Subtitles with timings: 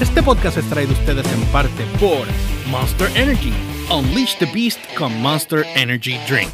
[0.00, 2.24] Este podcast es traído a ustedes en parte por
[2.70, 3.52] Monster Energy.
[3.90, 6.48] Unleash the Beast con Monster Energy Drink.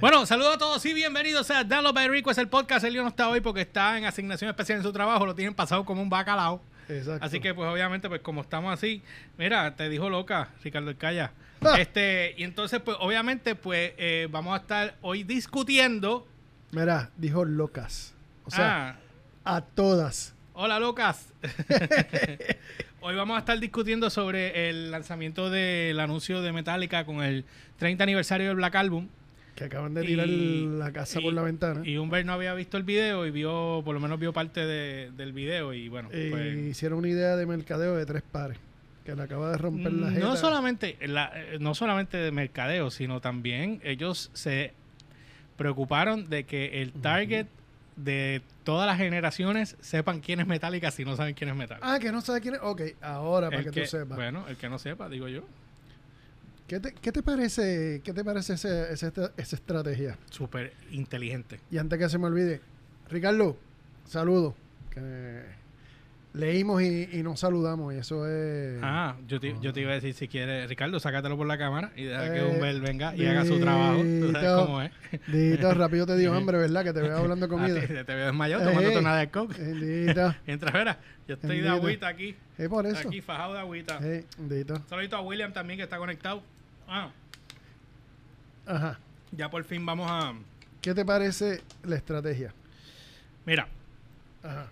[0.00, 2.30] Bueno, saludos a todos y bienvenidos a Download by Rico.
[2.30, 2.86] Es el podcast.
[2.86, 5.26] Elio no está hoy porque está en asignación especial en su trabajo.
[5.26, 6.62] Lo tienen pasado como un bacalao.
[6.88, 7.24] Exacto.
[7.24, 9.02] Así que, pues, obviamente, pues, como estamos así,
[9.38, 11.32] mira, te dijo loca, Ricardo el Calla.
[11.60, 11.76] Ah.
[11.78, 16.26] Este, y entonces, pues, obviamente, pues, eh, vamos a estar hoy discutiendo.
[16.72, 18.14] Mira, dijo locas.
[18.44, 18.98] O sea,
[19.44, 20.34] ah, a todas.
[20.54, 21.32] hola, locas.
[23.00, 27.44] hoy vamos a estar discutiendo sobre el lanzamiento del anuncio de Metallica con el
[27.78, 29.08] 30 aniversario del Black Album.
[29.54, 31.82] Que acaban de tirar Y- la casa y- por la ventana.
[31.86, 35.10] Y Humbert no había visto el video y vio, por lo menos vio parte de-
[35.16, 36.56] del video y bueno, Y pues...
[36.58, 38.58] hicieron una idea de mercadeo de tres pares.
[39.04, 40.20] Que le acaba de romper la jeta.
[40.24, 44.72] No solamente, la- eh, no solamente de mercadeo, sino también ellos se
[45.56, 47.46] preocuparon de que el target
[47.96, 51.92] de todas las generaciones sepan quién es Metallica si no saben quién es Metallica.
[51.92, 52.60] Ah, que no sabe quién es.
[52.62, 54.16] Ok, ahora para El que, tú sepas.
[54.16, 55.42] Bueno, el que no sepa, digo yo.
[56.72, 58.88] ¿Qué, te, qué te parece, qué te parece estra-
[59.36, 60.16] esa estrategia?
[60.30, 61.60] Súper inteligente.
[61.70, 62.62] Y antes que se me olvide,
[63.10, 63.58] Ricardo,
[64.06, 64.54] saludo.
[64.88, 65.42] Que
[66.32, 67.92] leímos y, y nos saludamos.
[67.92, 68.78] Y eso es.
[68.82, 71.92] Ah, yo te, yo te iba a decir si quieres, Ricardo, sácatelo por la cámara
[71.94, 73.98] y deja que Eh, Humbert venga y haga su trabajo.
[74.20, 74.92] Tú sabes cómo es.
[75.30, 76.84] Dito, rápido te dio hambre, ¿verdad?
[76.84, 77.82] Que te veo hablando comida.
[77.82, 78.98] ti te veo desmayado Eh, tomándote eh.
[78.98, 79.58] una de coke.
[80.46, 80.96] Mientras, verás,
[81.28, 82.34] yo estoy de agüita aquí.
[82.56, 83.06] Es por eso.
[83.08, 84.00] Aquí fajado de agüita.
[84.38, 84.82] Dito.
[84.88, 86.42] Saludito a William también que está conectado.
[86.94, 87.10] Ah,
[88.66, 88.98] Ajá.
[89.30, 90.34] ya por fin vamos a.
[90.82, 92.52] ¿Qué te parece la estrategia?
[93.46, 93.66] Mira,
[94.42, 94.66] Ajá.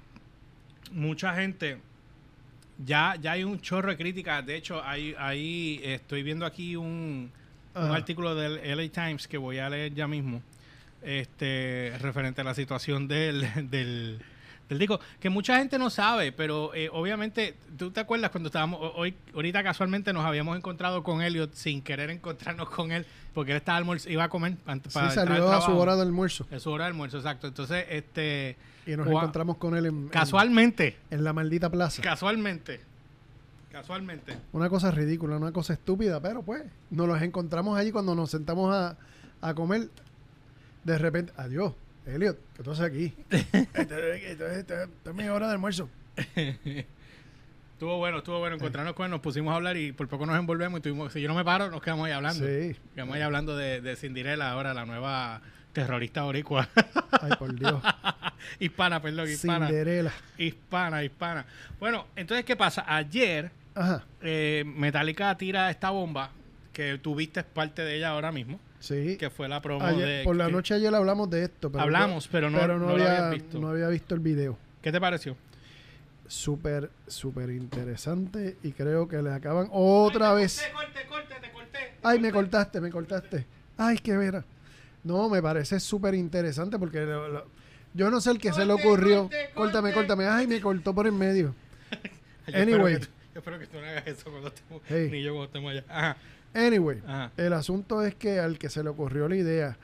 [0.93, 1.79] mucha gente.
[2.85, 4.45] Ya, ya hay un chorro de críticas.
[4.45, 7.31] De hecho, ahí, ahí estoy viendo aquí un,
[7.75, 10.43] un artículo del LA Times que voy a leer ya mismo.
[11.03, 14.21] Este, referente a la situación del, del,
[14.71, 14.99] del disco.
[15.21, 19.15] Que mucha gente no sabe, pero eh, obviamente, ¿tú te acuerdas cuando estábamos, ho- hoy,
[19.35, 23.05] ahorita casualmente nos habíamos encontrado con Elliot sin querer encontrarnos con él,
[23.35, 25.95] porque él estaba almuerzo, iba a comer antes Sí, para al salió a su hora
[25.97, 26.47] de almuerzo.
[26.51, 27.47] Es su hora de almuerzo, exacto.
[27.49, 32.01] Entonces, este, Y nos encontramos con él en, en- casualmente, en la maldita plaza.
[32.03, 32.81] casualmente,
[33.71, 34.37] casualmente.
[34.53, 38.75] Una cosa ridícula, una cosa estúpida, pero pues nos los encontramos allí cuando nos sentamos
[38.75, 38.97] a,
[39.41, 39.89] a comer.
[40.85, 41.73] De repente, adiós,
[42.15, 43.15] Elliot, ¿qué tú haces aquí?
[43.31, 44.17] Esta esta-
[44.57, 45.89] esta- esta es mi hora de almuerzo.
[47.75, 50.39] Estuvo bueno, estuvo bueno encontrarnos con él, nos pusimos a hablar y por poco nos
[50.39, 52.45] envolvemos y tuvimos, si yo no me paro, nos quedamos ahí hablando.
[52.47, 52.77] Sí.
[52.95, 55.41] Quedamos ahí hablando de, de Cinderella ahora, la nueva
[55.73, 56.69] terrorista boricua.
[57.23, 57.83] Ay, por Dios.
[58.61, 59.67] hispana, perdón, hispana.
[59.69, 60.13] Cinderela.
[60.37, 61.47] Hispana, hispana.
[61.79, 62.85] Bueno, entonces, ¿qué pasa?
[62.87, 66.33] Ayer Ajá, eh, Metallica tira esta bomba,
[66.75, 69.17] que tuviste parte de ella ahora mismo, sí.
[69.17, 70.25] que fue la promo Ayer- de...
[70.25, 71.71] por la que- noche ayer hablamos de esto.
[71.71, 73.59] Pero Hablamos, pero no- no lo había, habías visto.
[73.61, 74.59] no había visto el video.
[74.83, 75.37] ¿Qué te pareció?
[76.27, 80.63] Súper, súper interesante y creo que le acaban otra vez.
[80.73, 81.79] Corte, corte, te corté.
[82.03, 83.47] Ay, me cortaste, me cortaste.
[83.77, 84.45] Ay, qué vera.
[85.03, 87.47] No, me parece súper interesante porque lo- lo-
[87.95, 89.23] yo no sé el que se le ocurrió.
[89.23, 90.27] corte, Córtame, córtame.
[90.27, 91.55] Ay, me cortó por en medio.
[92.47, 92.95] Yo espero Anyway.
[93.01, 95.09] que Yo espero que tú no hagas eso cuando estemos, Hey.
[95.11, 95.85] ni yo cuando estemos allá.
[95.89, 96.17] Ajá,
[96.55, 97.31] Anyway, ajá.
[97.37, 99.77] el asunto es que al que se le ocurrió la idea,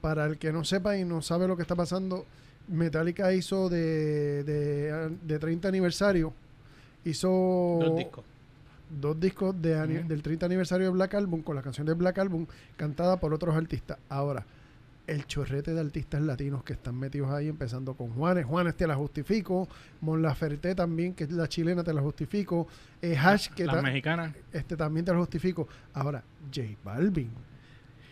[0.00, 2.26] para el que no sepa y no sabe lo que está pasando,
[2.68, 6.32] Metallica hizo de, de, de 30 aniversario,
[7.04, 8.24] hizo Dos discos.
[9.00, 12.46] dos discos de del 30 aniversario de Black Album con la canción de Black Album
[12.76, 13.98] cantada por otros artistas.
[14.08, 14.44] Ahora,
[15.10, 18.44] el chorrete de artistas latinos que están metidos ahí, empezando con Juanes.
[18.46, 19.68] Juanes te la justifico.
[20.00, 22.68] Mon Laferte también, que es la chilena, te la justifico.
[23.02, 24.34] Eh, Hash, que Las mexicanas.
[24.52, 25.68] este también te la justifico.
[25.94, 26.22] Ahora,
[26.54, 27.30] J Balvin.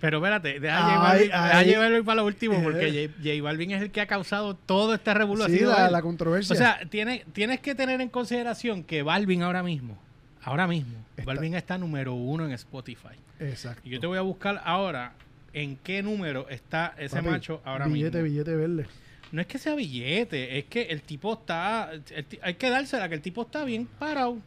[0.01, 1.29] Pero espérate, deja, Ay,
[1.67, 3.09] deja Balvin para lo último, porque Eh.
[3.09, 5.47] J, J Balvin es el que ha causado todo este revuelo.
[5.47, 6.55] Sí, la, la controversia.
[6.55, 9.99] O sea, tiene, tienes que tener en consideración que Balvin ahora mismo,
[10.43, 13.17] ahora mismo, Está- Balvin está número uno en Spotify.
[13.41, 13.83] Exacto.
[13.85, 15.15] Y yo te voy a buscar ahora
[15.53, 18.31] en qué número está ese Papi, macho ahora billete, mismo.
[18.33, 18.87] billete verde.
[19.33, 21.91] No es que sea billete, es que el tipo está.
[21.93, 24.39] el hay que dársela, que el tipo está bien parado.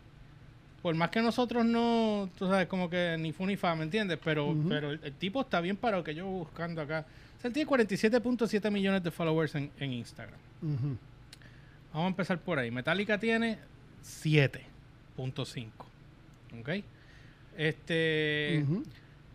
[0.81, 4.17] Por más que nosotros no, tú sabes, como que ni fu ni fa, ¿me entiendes?
[4.23, 7.05] Pero, pero el, el tipo está bien parado, que yo buscando acá.
[7.37, 10.39] O sea, él tiene 47.7 millones de followers en, en Instagram.
[10.61, 12.71] Vamos a empezar por ahí.
[12.71, 13.59] Metallica tiene
[14.03, 15.67] 7.5.
[16.59, 16.69] ¿Ok?
[17.57, 18.65] Este.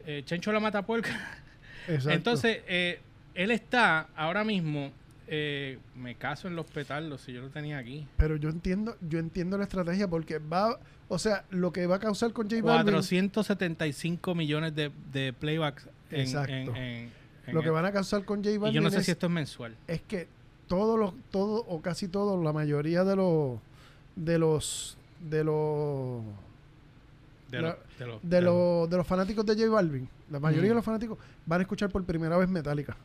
[0.04, 1.10] Eh, Chencho la mata puerca.
[1.88, 2.10] Exacto.
[2.10, 3.00] Entonces, eh,
[3.34, 4.90] él está ahora mismo
[5.28, 8.06] eh, me caso en los petardos si yo lo tenía aquí.
[8.16, 10.78] Pero yo entiendo, yo entiendo la estrategia porque va,
[11.08, 15.88] o sea, lo que va a causar con J Balvin, 475 millones de, de playbacks
[16.12, 16.52] en, Exacto.
[16.52, 17.10] en- en-
[17.48, 19.04] en lo que el- van a causar con J Y Balvin yo no sé es,
[19.06, 19.74] si esto es mensual.
[19.88, 20.28] es que
[20.68, 23.58] todos los, todo o casi todos, la mayoría de los,
[24.14, 24.96] de los,
[25.28, 26.22] de los,
[27.50, 30.64] De, La- los- de los- de de los- de fanáticos de J Balvin, la mayoría
[30.66, 30.72] Mm.
[30.72, 32.96] de los fanáticos van a escuchar por primera vez Metallica.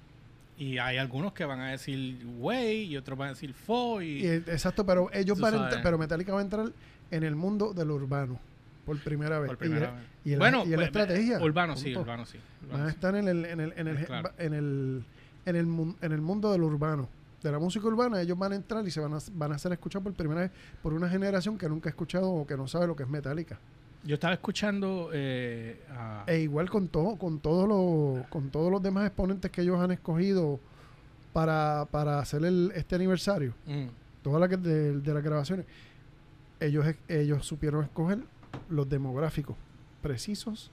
[0.57, 4.23] Y hay algunos que van a decir wey y otros van a decir fo y,
[4.25, 6.71] Y, exacto, pero ellos van a pero Metallica va a entrar
[7.11, 8.39] en el mundo del urbano
[8.85, 9.55] por primera vez.
[9.55, 9.89] por Y- vez.
[10.25, 11.39] y, bueno, y la pues, estrategia.
[11.41, 12.37] Urbano sí, urbano sí.
[12.63, 14.31] urbano Van a estar en el, en el, en el, Claro.
[14.37, 15.03] en el,
[15.45, 17.07] en el, mun- en el mundo del urbano.
[17.41, 19.71] De la música urbana, ellos van a entrar y se van a, van a hacer
[19.71, 20.51] escuchar por primera vez
[20.83, 23.57] por una generación que nunca ha escuchado o que no sabe lo que es Metallica.
[24.03, 28.81] Yo estaba escuchando eh, a- E igual con todo, con todos los, con todos los
[28.81, 30.59] demás exponentes que ellos han escogido
[31.33, 33.85] para, para hacer el, este aniversario, Mm.
[34.23, 35.65] todas las de, de las grabaciones,
[36.59, 38.19] ellos, ellos supieron escoger
[38.69, 39.55] los demográficos
[40.01, 40.71] precisos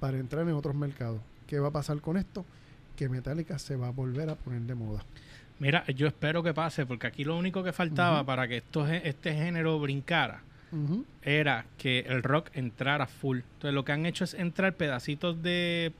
[0.00, 1.20] para entrar en otros mercados.
[1.46, 2.44] ¿Qué va a pasar con esto?
[2.96, 5.04] Que Metallica se va a volver a poner de moda.
[5.58, 9.34] Mira, yo espero que pase, porque aquí lo único que faltaba para que esto, este
[9.34, 10.42] género brincara
[11.22, 13.38] era que el rock entrara full.
[13.38, 15.92] Entonces lo que han hecho es entrar pedacitos de,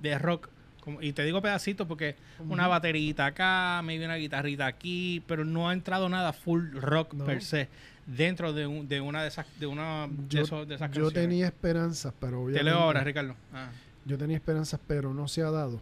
[0.00, 0.48] de rock.
[0.80, 5.68] como- y te digo pedacitos porque una baterita acá, maybe una guitarrita aquí, pero no
[5.68, 7.26] ha entrado nada full rock No.
[7.26, 7.68] per se
[8.06, 11.02] dentro de, un- de una de esas de una de, Yo, esos- de esas yo
[11.02, 11.12] canciones.
[11.14, 12.64] tenía esperanzas, pero Te obviamente...
[12.64, 13.34] leo ahora, Ricardo.
[13.52, 13.68] Ah.
[14.06, 15.78] Yo tenía esperanzas, pero no se ha dado.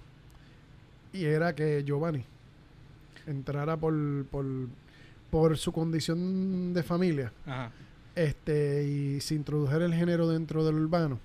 [1.12, 2.25] Y era que Giovanni
[3.26, 3.94] entrara por,
[4.26, 4.44] por,
[5.31, 7.70] por su condición de familia Ajá.
[8.17, 11.21] Este y se introdujera el género dentro del urbano.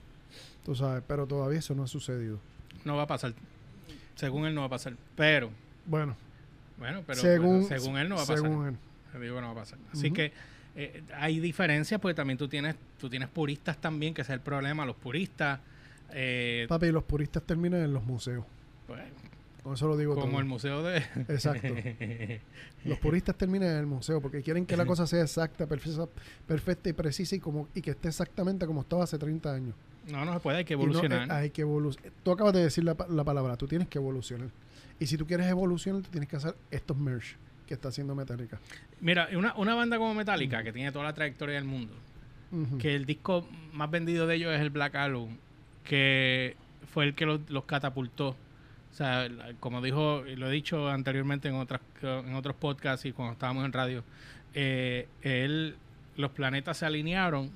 [0.63, 2.37] Tú sabes, pero todavía eso no ha sucedido.
[2.85, 3.33] No va a pasar.
[4.15, 4.93] Según él no va a pasar.
[5.15, 5.49] Pero,
[5.87, 6.15] Bueno,
[6.77, 8.43] bueno, pero según, según él no va a pasar.
[8.43, 8.77] según él.
[9.21, 9.79] Digo no va a pasar.
[9.91, 10.31] Así que
[10.75, 14.41] eh, hay diferencias porque también tú tienes tú tienes puristas también, que ese es el
[14.41, 14.85] problema.
[14.85, 15.59] Los puristas,
[16.11, 18.45] eh, Papi, los puristas terminan en los museos.
[18.87, 19.01] pues,
[19.63, 20.39] Con eso lo digo como todo.
[20.39, 20.97] el museo de...
[21.27, 21.67] Exacto.
[22.85, 26.07] Los puristas terminan en el museo porque quieren que la cosa sea exacta, perfecta,
[26.47, 29.75] perfecta y precisa y como y que esté exactamente como estaba hace 30 años.
[30.09, 31.27] no, no se puede, hay que Y no, evolucionar.
[31.27, 32.11] eh, hay que evolucionar.
[32.23, 34.49] Tú acabas de decir la, la palabra, tú tienes que evolucionar.
[34.99, 37.35] Y si tú quieres evolucionar, tú tienes que hacer estos merch
[37.67, 38.59] que está haciendo Metallica.
[38.99, 41.93] Mira, una, una banda como Metallica, que tiene toda la trayectoria del mundo,
[42.79, 45.37] que el disco más vendido de ellos es el Black Album,
[45.83, 46.55] que
[46.91, 48.35] fue el que los, los catapultó.
[48.91, 49.29] O sea,
[49.59, 53.73] como dijo, lo he dicho anteriormente en otras en otros podcasts y cuando estábamos en
[53.73, 54.03] radio,
[54.53, 55.75] eh, él,
[56.17, 57.51] los planetas se alinearon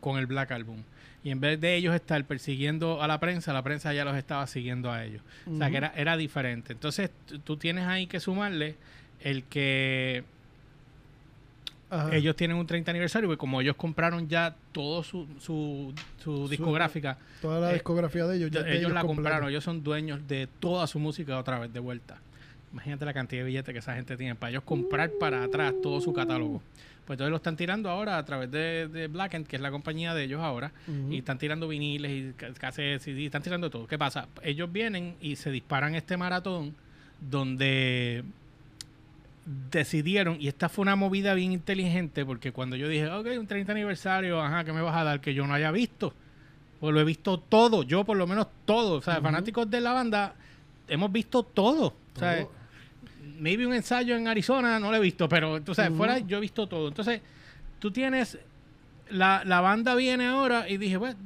[0.00, 0.82] con el Black Album.
[1.22, 4.46] Y en vez de ellos estar persiguiendo a la prensa, la prensa ya los estaba
[4.46, 5.22] siguiendo a ellos.
[5.50, 6.74] O sea, que era, era diferente.
[6.74, 7.10] Entonces,
[7.44, 8.76] tú tienes ahí que sumarle
[9.20, 10.24] el que
[11.94, 12.14] Ajá.
[12.16, 17.18] ellos tienen un 30 aniversario, porque como ellos compraron ya todo su, su, su discográfica,
[17.40, 20.26] Toda la eh, discografía de ellos, ya ellos, de ellos la compraron, ellos son dueños
[20.26, 22.18] de toda su música otra vez de vuelta.
[22.72, 26.00] Imagínate la cantidad de billetes que esa gente tiene para ellos comprar para atrás todo
[26.00, 26.60] su catálogo.
[27.06, 29.70] Pues entonces lo están tirando ahora a través de, de Black End, que es la
[29.70, 30.72] compañía de ellos ahora,
[31.10, 33.86] y están tirando viniles y ca- cassettes y están tirando todo.
[33.86, 34.26] ¿Qué pasa?
[34.42, 36.74] Ellos vienen y se disparan este maratón
[37.20, 38.24] donde
[39.44, 43.72] decidieron, y esta fue una movida bien inteligente, porque cuando yo dije, ok, un 30
[43.72, 46.14] aniversario, ajá, ¿qué me vas a dar que yo no haya visto?
[46.80, 48.94] Pues lo he visto todo, yo por lo menos todo.
[48.94, 50.34] O sea, fanáticos de la banda,
[50.88, 51.94] hemos visto todo.
[52.14, 52.46] O sea,
[53.38, 56.66] maybe un ensayo en Arizona no lo he visto, pero entonces fuera yo he visto
[56.66, 56.88] todo.
[56.88, 57.20] Entonces,
[57.78, 58.38] tú tienes
[59.10, 61.16] la, la banda viene ahora y dije, pues,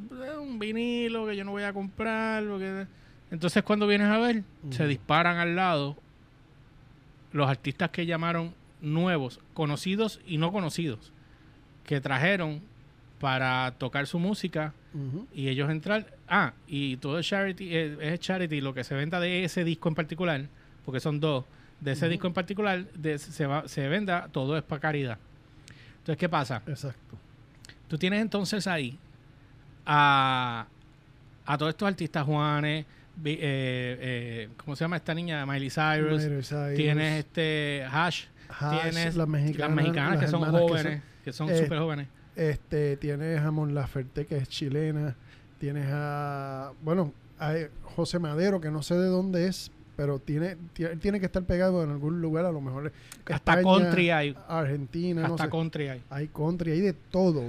[0.40, 2.44] un vinilo que yo no voy a comprar.
[2.44, 2.86] Porque...
[3.30, 5.96] Entonces, cuando vienes a ver, se disparan al lado
[7.32, 11.12] los artistas que llamaron nuevos, conocidos y no conocidos,
[11.84, 12.60] que trajeron
[13.20, 14.72] para tocar su música
[15.34, 16.14] y ellos entrar.
[16.28, 19.88] Ah, y todo es charity, eh, es charity, lo que se venda de ese disco
[19.88, 20.46] en particular,
[20.84, 21.44] porque son dos,
[21.80, 25.18] de ese disco en particular, de- se, va, se venda, todo es para caridad.
[25.98, 26.62] Entonces, ¿qué pasa?
[26.66, 27.16] Exacto.
[27.88, 28.96] Tú tienes entonces ahí
[29.86, 30.66] a,
[31.46, 32.86] a todos estos artistas, Juanes,
[33.24, 33.38] eh,
[34.00, 35.44] eh, ¿cómo se llama esta niña?
[35.46, 36.22] Miley Cyrus.
[36.22, 41.02] Miley Cyrus, Tienes este Hash, Hash, tienes las mexicanas, las mexicanas las que son jóvenes,
[41.24, 42.08] que son eh, súper jóvenes.
[42.36, 45.16] Este, tienes a Mon Laferte, que es chilena.
[45.58, 50.96] Tienes a, bueno, a José Madero, que no sé de dónde es, pero tiene, tie-
[51.00, 52.92] tiene que estar pegado en algún lugar, a lo mejor.
[53.28, 54.36] Hasta country hay.
[54.46, 55.50] Argentina, no Hasta sé.
[55.50, 56.02] country hay.
[56.10, 57.42] Hay country, hay de todo.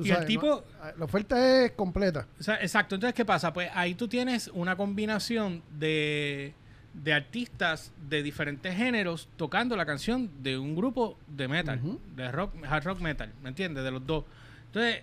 [0.00, 0.92] Tú Y el tipo- ¿no?
[0.98, 2.26] La oferta es completa.
[2.38, 2.94] O sea, exacto.
[2.94, 3.52] Entonces, ¿qué pasa?
[3.52, 6.54] Pues ahí tú tienes una combinación de,
[6.94, 11.80] de artistas de diferentes géneros tocando la canción de un grupo de metal,
[12.16, 13.84] de rock, hard rock metal, ¿me entiendes?
[13.84, 14.24] De los dos.
[14.66, 15.02] Entonces,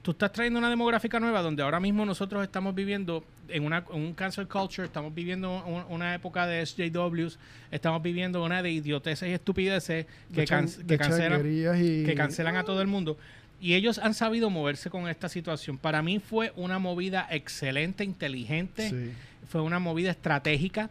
[0.00, 4.00] tú estás trayendo una demográfica nueva donde ahora mismo nosotros estamos viviendo en una, en
[4.00, 7.38] un cancel culture, estamos viviendo un- una época de SJWs,
[7.70, 10.66] estamos viviendo una de idioteces y estupideces que, can-
[10.98, 12.04] cancelan y...
[12.04, 13.18] que cancelan a todo el mundo.
[13.62, 15.78] Y ellos han sabido moverse con esta situación.
[15.78, 19.12] Para mí fue una movida excelente, inteligente, Sí.
[19.48, 20.90] fue una movida estratégica,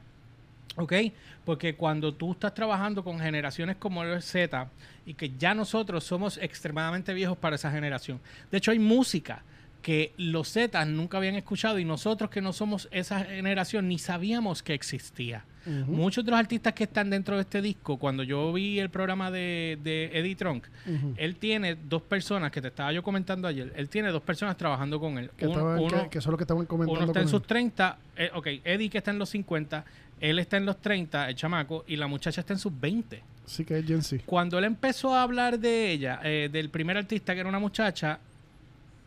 [0.78, 0.94] ¿ok?
[1.44, 4.70] Porque cuando tú estás trabajando con generaciones como el Z
[5.06, 8.22] y que ya nosotros somos extremadamente viejos para esa generación.
[8.50, 9.44] De hecho, hay música
[9.82, 14.62] que los Z nunca habían escuchado y nosotros que no somos esa generación ni sabíamos
[14.64, 15.46] que existía.
[15.86, 19.30] Muchos de los artistas que están dentro de este disco, cuando yo vi el programa
[19.30, 20.66] de, de Eddie Trunk,
[21.18, 25.00] él tiene dos personas, que te estaba yo comentando ayer, él tiene dos personas trabajando
[25.00, 25.30] con él.
[25.38, 27.42] que, Uno, estaban- uno- que, que son los que estaban comentando uno está en sus
[27.42, 27.48] él.
[27.48, 29.86] 30, eh, ok, Eddie que está en los 50,
[30.20, 33.22] él está en los 30, el chamaco, y la muchacha está en sus 20.
[33.46, 34.24] Sí que es Gen Z.
[34.26, 38.18] Cuando él empezó a hablar de ella, eh, del primer artista que era una muchacha,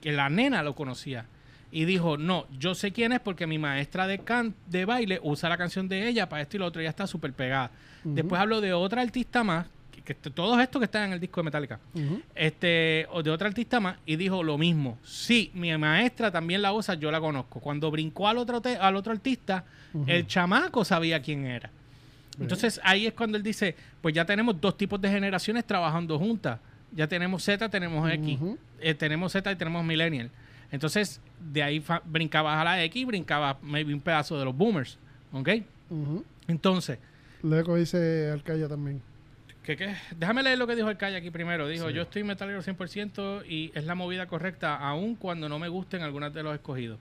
[0.05, 1.25] que la nena lo conocía.
[1.73, 5.49] Y dijo, no, yo sé quién es porque mi maestra de, can de baile usa
[5.49, 7.71] la canción de ella para esto y lo otro, ya está súper pegada.
[8.05, 11.41] Después habló de otra artista más, que, que todos estos que están en el disco
[11.41, 11.81] de Metallica,
[12.35, 14.99] este, o de otra artista más, y dijo lo mismo.
[15.03, 17.61] Sí, mi maestra también la usa, yo la conozco.
[17.61, 19.65] Cuando brincó al otro, al otro artista,
[20.07, 21.71] el chamaco sabía quién era.
[22.39, 26.61] Entonces ahí es cuando él dice, pues ya tenemos dos tipos de generaciones trabajando juntas.
[26.95, 28.39] Ya tenemos Z, tenemos X.
[28.81, 30.31] Eh, tenemos Z y tenemos Millennial.
[30.71, 34.99] Entonces, de ahí brincabas a la X brincabas maybe un pedazo de los boomers.
[35.33, 35.49] ¿Ok?
[35.91, 36.25] Ujú.
[36.49, 36.99] Entonces,
[37.43, 39.03] Luego dice Alcaya también.
[39.63, 39.95] ¿qué, qué?
[40.17, 41.69] déjame leer lo que dijo Calle aquí primero.
[41.69, 41.95] Dijo, Sí.
[41.95, 46.33] yo estoy metalero 100% y es la movida correcta, aun cuando no me gusten algunas
[46.33, 46.99] de los escogidos.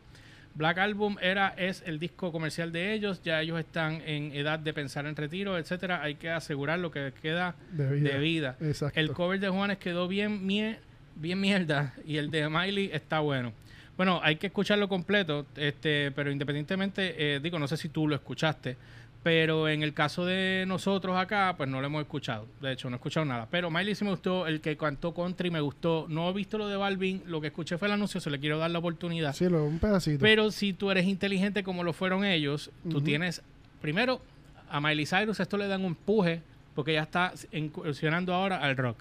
[0.56, 4.72] Black Album era es el disco comercial de ellos, ya ellos están en edad de
[4.74, 6.04] pensar en retiro, etcétera.
[6.04, 8.10] Hay que asegurar lo que queda De vida.
[8.12, 8.56] de vida.
[8.62, 9.00] Exacto.
[9.00, 10.78] El cover de Juanes quedó bien, mie-
[11.16, 13.52] bien mierda y el de Miley está bueno.
[13.98, 18.16] Bueno, hay que escucharlo completo, este, pero independientemente, eh, digo, no sé si tú lo
[18.16, 18.76] escuchaste,
[19.24, 22.46] pero en el caso de nosotros acá, pues no lo hemos escuchado.
[22.62, 23.48] De hecho, no he escuchado nada.
[23.50, 26.06] Pero Miley sí me gustó, el que cantó country me gustó.
[26.10, 28.58] No he visto lo de Balvin, lo que escuché fue el anuncio, se le quiero
[28.58, 29.34] dar la oportunidad.
[29.34, 30.20] Sí, lo- un pedacito.
[30.22, 33.02] Pero si tú eres inteligente como lo fueron ellos, tú Ujú.
[33.06, 33.42] tienes,
[33.82, 34.22] primero,
[34.70, 36.42] a Miley Cyrus esto le dan un empuje,
[36.76, 38.98] porque ella está incursionando ahora al rock.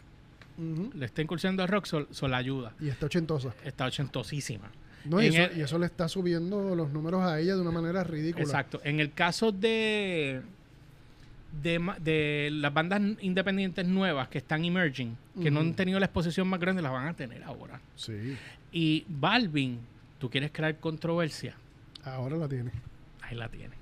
[0.95, 2.73] Le está incursionando al rock, so, la ayuda.
[2.79, 3.55] Y está ochentosa.
[3.64, 4.71] Está ochentosísima.
[5.04, 7.71] No, y, eso, el- y eso le está subiendo los números a ella de una
[7.71, 8.44] manera ridícula.
[8.44, 8.80] Exacto.
[8.85, 10.42] En el caso de,
[11.62, 16.61] de, las bandas independientes nuevas que están emerging, que no han tenido la exposición más
[16.61, 17.80] grande, las van a tener ahora.
[17.97, 18.37] Sí,
[18.73, 19.80] Y Balvin,
[20.18, 21.54] tú quieres crear controversia,
[22.04, 22.71] ahora la tiene.
[23.23, 23.78] ahí la tienes.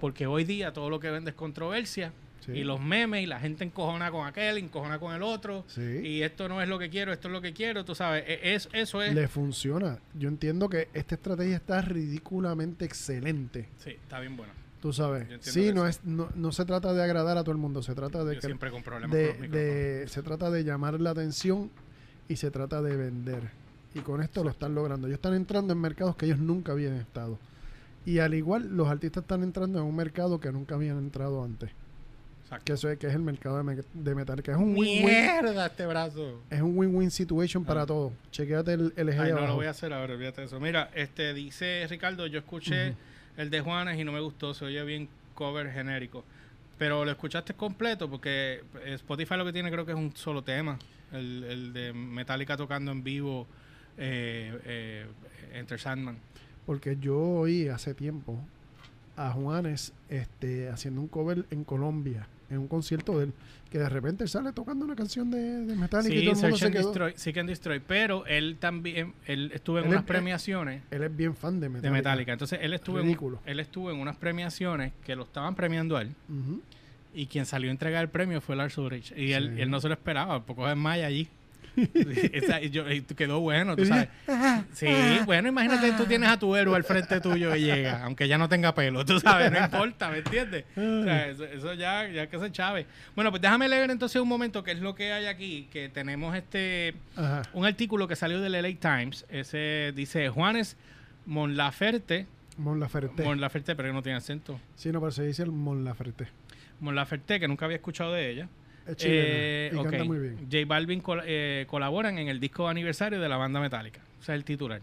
[0.00, 2.12] Porque hoy día todo lo que vende es controversia.
[2.52, 2.58] Sí.
[2.60, 5.64] Y los memes y la gente encojona con aquel, encojona con el otro.
[5.68, 5.82] Sí.
[6.02, 8.24] Y esto no es lo que quiero, esto es lo que quiero, tú sabes.
[8.26, 9.14] e- Es, eso es...
[9.14, 9.98] Le funciona.
[10.14, 13.68] Yo entiendo que esta estrategia está ridículamente excelente.
[13.78, 14.52] Sí, está bien bueno.
[14.80, 15.26] Tú sabes.
[15.40, 17.82] Sí, no, es, no, no se trata de agradar a todo el mundo.
[17.82, 19.64] Se trata de Yo que siempre con problemas de, con los micrófonos.
[19.70, 21.70] de- se trata de llamar la atención
[22.28, 23.50] y se trata de vender.
[23.94, 25.06] Y con esto lo están logrando.
[25.08, 27.38] Ellos están entrando en mercados que ellos nunca habían estado.
[28.06, 31.70] Y al igual, los artistas están entrando en un mercado que nunca habían entrado antes.
[32.48, 32.64] Exacto.
[32.64, 35.04] Que eso es, que es el mercado de, me- de metal, que es un win-win.
[35.04, 36.42] Mierda este brazo.
[36.48, 37.86] Es un win-win situation para Ah.
[37.86, 38.12] todos.
[38.30, 39.56] Chequéate el, el eje Ay, de no lo abajo.
[39.56, 40.58] voy a hacer ahora, olvídate de eso.
[40.58, 42.94] Mira, este dice Ricardo, yo escuché
[43.36, 46.24] el de Juanes y no me gustó, se oye bien cover genérico.
[46.78, 50.78] Pero lo escuchaste completo porque Spotify lo que tiene creo que es un solo tema.
[51.12, 53.46] El, el de Metallica tocando en vivo
[53.98, 55.06] eh, eh,
[55.54, 56.16] Enter Sandman.
[56.66, 58.38] Porque yo oí hace tiempo
[59.18, 63.32] a Juanes este, haciendo un cover en Colombia, en un concierto de él,
[63.70, 66.40] que de repente él sale tocando una canción de, de Metallica y Sí, todo el
[66.42, 66.88] mundo Search se quedó.
[66.88, 71.02] Destroy, Seek and Destroy, pero él también, él estuvo en Él unas es- premiaciones Él
[71.02, 71.88] es bien fan de Metallica.
[71.88, 72.32] de Metallica.
[72.32, 76.14] Entonces él estuvo, en, él estuvo en unas premiaciones que lo estaban premiando a él.
[77.14, 79.12] Y quien salió a entregar el premio fue Lars Ulrich.
[79.16, 79.62] Y él, Sí.
[79.62, 81.28] él no se lo esperaba, porque es Maya allí.
[82.32, 82.84] Esa- yo-
[83.16, 84.08] quedó bueno, tú sabes.
[84.72, 84.86] Sí,
[85.24, 88.48] bueno, imagínate, tú tienes a tu héroe al frente tuyo y llega, aunque ya no
[88.48, 90.64] tenga pelo, tú sabes, no importa, ¿me entiendes?
[90.76, 92.86] O sea, eso, eso ya, ya que se chave.
[93.14, 96.34] Bueno, pues déjame leer entonces un momento qué es lo que hay aquí, que tenemos
[96.36, 97.42] este Ajá.
[97.52, 100.76] un artículo que salió del LA Times, ese dice Juanes
[101.26, 103.22] Mon Laferte, Mon Laferte.
[103.22, 104.58] Mon Laferte, pero que no tiene acento.
[104.74, 106.26] Sí, no, pero se dice el Mon Laferte.
[106.80, 108.48] Mon Laferte, que nunca había escuchado de ella.
[108.88, 109.82] Es chilena Eh, y ok.
[109.90, 110.36] canta muy bien.
[110.50, 114.00] J Balvin col- eh, colaboran en el disco aniversario de la banda Metallica.
[114.20, 114.80] O sea, el titular.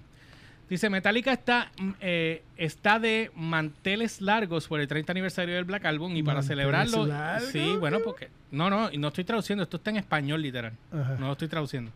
[0.70, 5.86] Dice, Metallica está, mm, eh, está de manteles largos por el 30 aniversario del Black
[5.86, 7.06] Album y para ¿Manteles celebrarlo...
[7.06, 7.50] largos?
[7.52, 8.30] Sí, bueno, porque...
[8.52, 10.74] No, no, no estoy traduciendo, esto está en español literal.
[10.92, 11.18] Ajá.
[11.20, 11.92] No lo estoy traduciendo.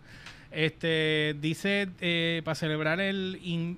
[0.51, 3.39] Este, dice, eh, para celebrar el...
[3.43, 3.77] in-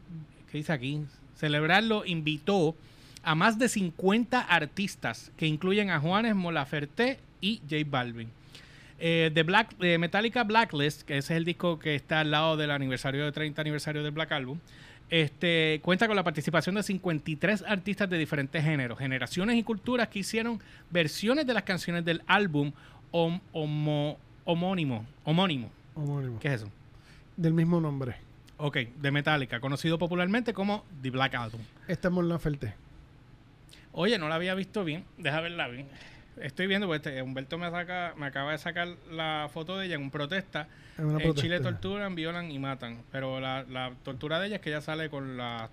[0.52, 1.02] ¿Qué dice aquí?
[1.36, 2.76] Celebrarlo invitó
[3.24, 8.30] a más de 50 artistas que incluyen a Juanes Molaferté y J Balvin.
[9.00, 12.56] Eh, de Black, de Metallica Blacklist, que ese es el disco que está al lado
[12.58, 14.60] del aniversario de 30 aniversario del Black Album,
[15.10, 20.20] este, cuenta con la participación de 53 artistas de diferentes géneros, generaciones y culturas que
[20.20, 20.60] hicieron
[20.90, 22.72] versiones de las canciones del álbum
[23.12, 25.06] hom- homo- homónimo.
[25.26, 25.70] Homónimo.
[25.96, 26.40] Homónimo.
[26.40, 26.72] ¿Qué es eso?
[27.36, 28.16] Del mismo nombre.
[28.58, 31.62] Ok, de Metallica, conocido popularmente como The Black Album.
[31.88, 32.74] Esta es Laferte.
[33.94, 35.06] Oye, no la había visto bien.
[35.18, 35.88] Deja verla bien.
[36.38, 39.96] Estoy viendo, porque este, Humberto me, saca, me acaba de sacar la foto de ella
[39.96, 40.68] en protesta.
[40.98, 41.42] Es una en protesta.
[41.42, 43.04] Chile torturan, violan y matan.
[43.12, 45.70] Pero la, la tortura de ella es que ella sale con las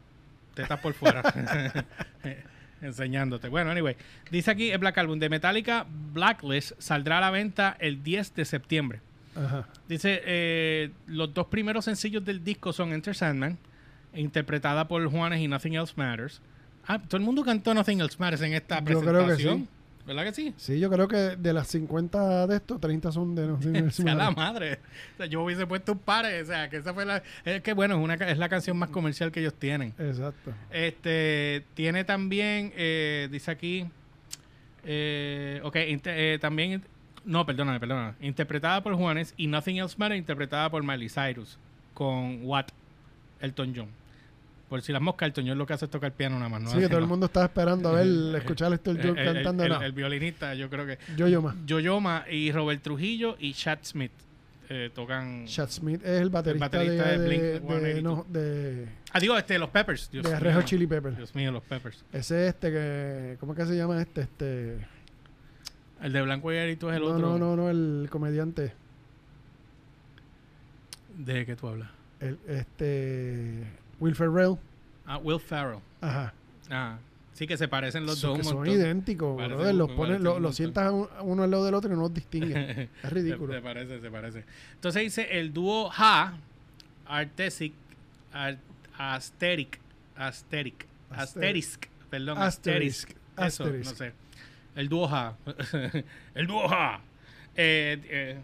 [0.55, 1.23] tetas por fuera.
[2.83, 3.49] Enseñándote.
[3.49, 3.97] Bueno, anyway.
[4.31, 8.45] Dice aquí el Black Album de Metallica Blacklist saldrá a la venta el 10 de
[8.45, 9.01] septiembre.
[9.37, 9.69] Ajá.
[9.89, 13.59] Dice, eh, los dos primeros sencillos del disco son Enter Sandman,
[14.15, 16.41] interpretada por Juanes y Nothing Else Matters.
[16.89, 19.25] Ah, todo el mundo cantó Nothing Else Matters en esta Yo presentación.
[19.25, 19.69] creo que sí.
[20.07, 20.55] ¿Verdad que sí?
[20.57, 23.91] Sí, yo creo que de las 50 de estos, 30 son de no sé, no
[23.91, 24.79] sé, sea la madre.
[25.13, 27.23] O sea, yo hubiese puesto un par, o sea, que esa fue la...
[27.45, 29.93] Es que bueno, es, una, es la canción más comercial que ellos tienen.
[29.99, 30.55] Exacto.
[30.71, 33.85] Este, tiene también, eh, dice aquí,
[34.85, 36.83] eh, ok, eh, también,
[37.27, 41.59] no, perdóname, perdóname, interpretada por Juanes y Nothing Else Matters, interpretada por Miley Cyrus,
[41.93, 42.71] con Watt,
[43.43, 43.98] Elton John.
[44.69, 46.61] Por si las moscas, Elton John lo que hace es tocar piano nada más.
[46.63, 48.07] No sí, que todo el mundo estaba esperando a ver,
[48.37, 49.65] escuchar a este El, John el- el- cantando.
[49.65, 50.99] el- el violinista, yo creo que...
[51.17, 51.57] Yo, yo más.
[51.65, 54.13] Yoyoma y Robert Trujillo y Chad Smith
[54.69, 55.47] eh, tocan...
[55.47, 58.03] Chad Smith es el baterista, baterista de, de de, Blink de, 182.
[58.03, 60.11] no, de, Ah, digo, este, los Peppers.
[60.11, 61.17] Dios de Hot Chili Peppers.
[61.17, 62.05] Dios mío, los Peppers.
[62.13, 64.21] Ese es este que, ¿cómo es que se llama este?
[64.21, 64.87] Este,
[66.03, 67.27] El de Blanco y Arito es el no, otro.
[67.27, 68.75] no, no, no, el comediante,
[71.17, 71.89] ¿De qué tú hablas?
[72.21, 73.65] el, este,
[74.01, 74.57] Will Ferrell.
[75.07, 75.81] Ah, Will Ferrell.
[76.01, 76.33] Ajá.
[76.71, 76.99] Ah,
[77.33, 80.39] sí que se parecen los Son, dos que un son idénticos, brother, Los parece lo,
[80.39, 82.91] los sientas uno al lado del otro y no los distinguen.
[83.03, 83.55] es ridículo.
[83.55, 84.45] se parece, se parece.
[84.75, 86.35] Entonces dice el dúo Ha,
[87.07, 87.73] Artesic,
[88.33, 88.59] Ar-
[88.97, 89.79] Asteric,
[90.17, 93.11] Asteric, Asterisk, perdón, Asterisk, Asterisk.
[93.37, 93.91] Eso, Asterisk.
[93.91, 94.13] no sé.
[94.75, 95.37] El dúo Ha.
[96.35, 97.01] el dúo Ha.
[97.57, 98.39] Eh, eh,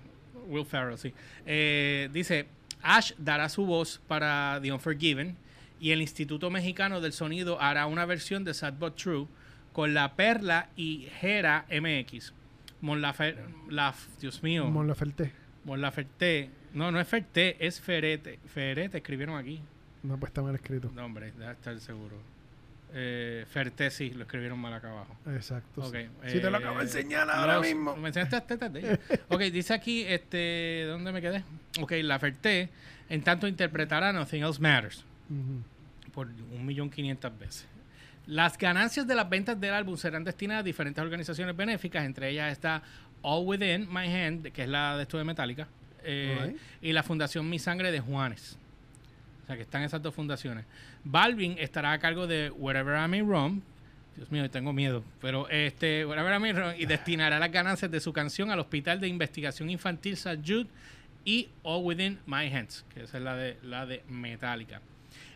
[0.48, 1.12] Will Ferrell, sí.
[1.46, 2.46] Eh, dice,
[2.82, 5.36] Ash dará su voz para The Unforgiven
[5.84, 9.26] y el Instituto Mexicano del Sonido hará una versión de Sad But True
[9.74, 12.32] con La Perla y Gera MX.
[12.80, 13.36] Mon Lafer-
[13.68, 14.64] la, Dios mío.
[14.70, 15.30] Mon Laferte.
[15.66, 16.48] Mon Laferte.
[16.72, 18.38] No, no es Ferté, es Ferete.
[18.46, 19.60] Ferete escribieron aquí.
[20.02, 20.90] No, pues está mal escrito.
[20.94, 22.16] No, hombre, deja estar seguro.
[22.94, 25.14] Eh, Ferté sí, lo escribieron mal acá abajo.
[25.26, 25.82] Exacto.
[25.82, 26.30] Ok, sí.
[26.30, 27.94] si te lo eh, acabo de enseñar ahora los- mismo.
[27.96, 28.98] Me enseñaste las tetas de ella.
[29.28, 31.44] Ok, dice aquí, este, ¿dónde me quedé?
[31.78, 32.70] Ok, la Ferté,
[33.10, 35.62] en tanto interpretará Nothing Else Matters Ujú.
[36.14, 37.66] Por un millón quinientas veces.
[38.26, 42.52] Las ganancias de las ventas del álbum serán destinadas a diferentes organizaciones benéficas, entre ellas
[42.52, 42.82] está
[43.20, 45.68] All Within My Hand, que es la de esto de Metallica,
[46.02, 48.56] eh, y la Fundación Mi Sangre de Juanes.
[49.42, 50.64] O sea, que están esas dos fundaciones.
[51.04, 53.60] Balvin estará a cargo de Wherever I'm in Rome.
[54.16, 55.04] Dios mío, tengo miedo.
[55.20, 59.00] Pero este, Wherever I'm in Rome, y destinará las ganancias de su canción al Hospital
[59.00, 60.40] de Investigación Infantil St.
[60.46, 60.68] Jude
[61.26, 64.80] y All Within My Hands, que esa es la de, la de Metallica.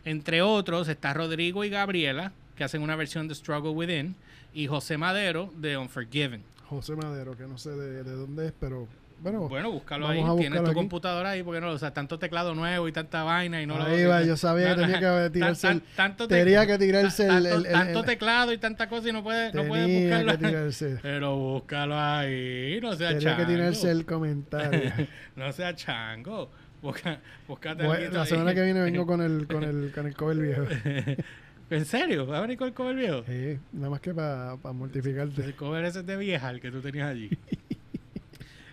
[0.09, 4.15] Entre otros está Rodrigo y Gabriela, que hacen una versión de Struggle Within,
[4.53, 6.41] y José Madero de Unforgiven.
[6.67, 8.87] José Madero, que no sé de, de dónde es, pero
[9.21, 9.47] bueno.
[9.49, 10.23] Bueno, búscalo ahí.
[10.37, 10.73] Tienes tu aquí.
[10.73, 13.83] computadora ahí, porque no, o sea, tanto teclado nuevo y tanta vaina y no lo
[13.83, 17.55] ahí va, yo sabía que tenía que tirarse tanto te- tenía que tirarse el, tanto,
[17.55, 20.31] el- el- tanto el- teclado y tanta cosa y no puedes no puedes tenía buscarlo.
[20.39, 23.47] que tirarse, Pero búscalo ahí, no sea tenía que chango.
[23.51, 24.91] tirarse el comentario.
[25.35, 26.49] no sea chango.
[26.81, 28.27] Busca, Bueno, la ahí.
[28.27, 30.63] semana que viene vengo con el con el con el cover viejo.
[31.69, 32.25] ¿En serio?
[32.25, 33.23] ¿Va a venir con el cover viejo?
[33.27, 35.43] Sí, nada más que para mortificarte.
[35.43, 37.29] El cover ese de vieja, el que tú tenías allí.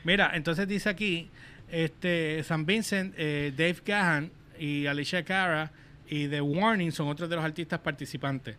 [0.05, 1.29] Mira, entonces dice aquí,
[1.71, 5.73] este, San Vincent, eh, Dave Gahan y Alicia Cara
[6.09, 8.57] y The Warning son otros de los artistas participantes.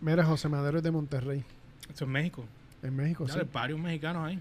[0.00, 1.44] Mira, José Madero es de Monterrey,
[1.94, 2.44] Eso es México.
[2.82, 3.24] en México.
[3.26, 3.48] Dale, sí.
[3.52, 4.40] varios mexicanos ahí.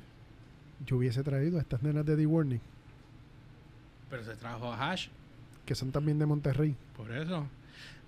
[0.86, 2.60] Yo hubiese traído a estas nenas de The Warning,
[4.12, 5.08] Pero se trajo a Hash,
[5.66, 6.76] que son también de Monterrey.
[6.96, 7.48] por eso.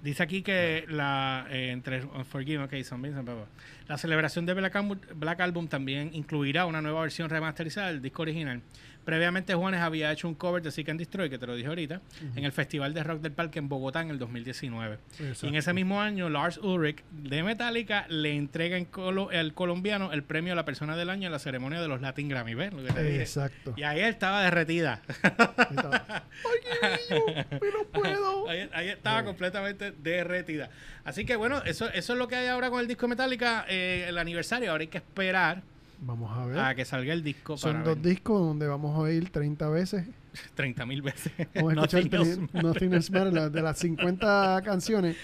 [0.03, 3.45] Dice aquí que la eh, entre Unforgiven, ok, San Vincent, blah, blah.
[3.87, 8.21] la celebración de Black Album, Black Album también incluirá una nueva versión remasterizada del disco
[8.23, 8.61] original,
[9.05, 12.01] Previamente Juanes había hecho un cover de Seek and Destroy, que te lo dije ahorita,
[12.35, 14.97] en el Festival de Rock del Parque en Bogotá en el 2019.
[15.41, 20.11] Y en ese mismo año, Lars Ulrich de Metallica le entrega en colo el colombiano
[20.13, 22.53] el premio a la persona del año en la ceremonia de los Latin Grammy.
[22.53, 23.21] ¿Ves lo que te dije?
[23.21, 23.73] Exacto.
[23.75, 25.01] Y ahí estaba derretida.
[25.23, 26.87] ¡Ay, qué
[27.19, 27.45] bello!
[27.73, 28.33] ¡No puedo!
[28.53, 30.69] Ahí, ahí estaba completamente derretida.
[31.05, 34.05] Así que bueno, eso, eso es lo que hay ahora con el disco Metallica, eh,
[34.07, 34.71] el aniversario.
[34.71, 35.63] Ahora hay que esperar
[36.05, 36.59] Vamos a ver.
[36.59, 38.11] a que salga el disco Son para dos ver.
[38.13, 40.05] discos donde vamos a oír 30 veces.
[40.55, 41.31] 30 mil veces.
[41.55, 45.15] Vamos a escuchar Nothing Nothing Else De las 50 canciones,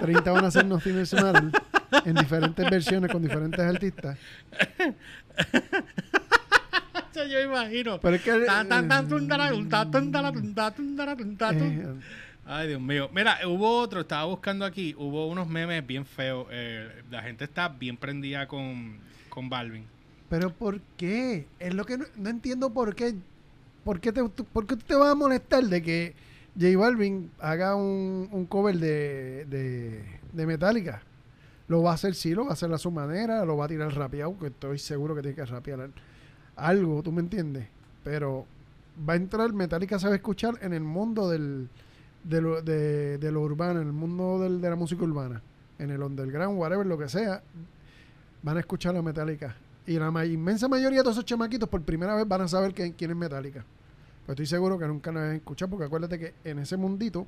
[0.00, 1.52] 30 van a ser Nothing Else Matters
[2.04, 4.18] en diferentes versiones con diferentes artistas.
[7.14, 8.00] Yo imagino.
[8.00, 8.30] Pero es que...
[8.30, 8.46] Eh,
[12.46, 13.10] Ay, Dios mío.
[13.12, 16.46] Mira, hubo otro, estaba buscando aquí, hubo unos memes bien feos.
[16.50, 19.84] eh, la gente está bien prendida con, con Balvin.
[20.28, 21.46] Pero ¿por qué?
[21.58, 23.14] Es lo que no, entiendo por qué.
[23.84, 26.14] ¿Por qué, te, por qué te vas a molestar de que
[26.60, 31.00] J Balvin haga un, un cover de, de, de Metallica?
[31.68, 33.68] Lo va a hacer, sí, lo va a hacer a su manera, lo va a
[33.68, 35.92] tirar rapeado, que estoy seguro que tiene que rapear al-
[36.56, 37.66] algo, ¿tú me entiendes?
[38.04, 38.44] Pero
[39.08, 41.68] va a entrar, Metallica sabe escuchar en el mundo del,
[42.24, 45.40] de, lo, de, de lo urbano, en el mundo del- de la música urbana,
[45.78, 47.42] en el underground, whatever, lo que sea,
[48.42, 49.56] van a escuchar a Metallica.
[49.88, 52.92] Y la inmensa mayoría de todos esos chamaquitos por primera vez van a saber que-
[52.92, 53.64] quién es Metallica.
[54.26, 57.26] Pues estoy seguro que nunca lo han escuchado, porque acuérdate que en ese mundito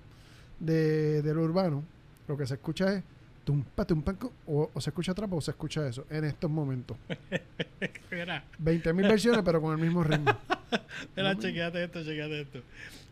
[0.58, 1.82] de, de lo urbano,
[2.28, 3.02] lo que se escucha es
[3.44, 4.14] tumpa, tumpa,
[4.46, 6.96] o, o se escucha trap o se escucha eso en estos momentos.
[8.10, 10.30] Mira, 20.000 versiones, pero con el mismo ritmo.
[11.16, 12.58] mira, chequeate esto, chequeate esto.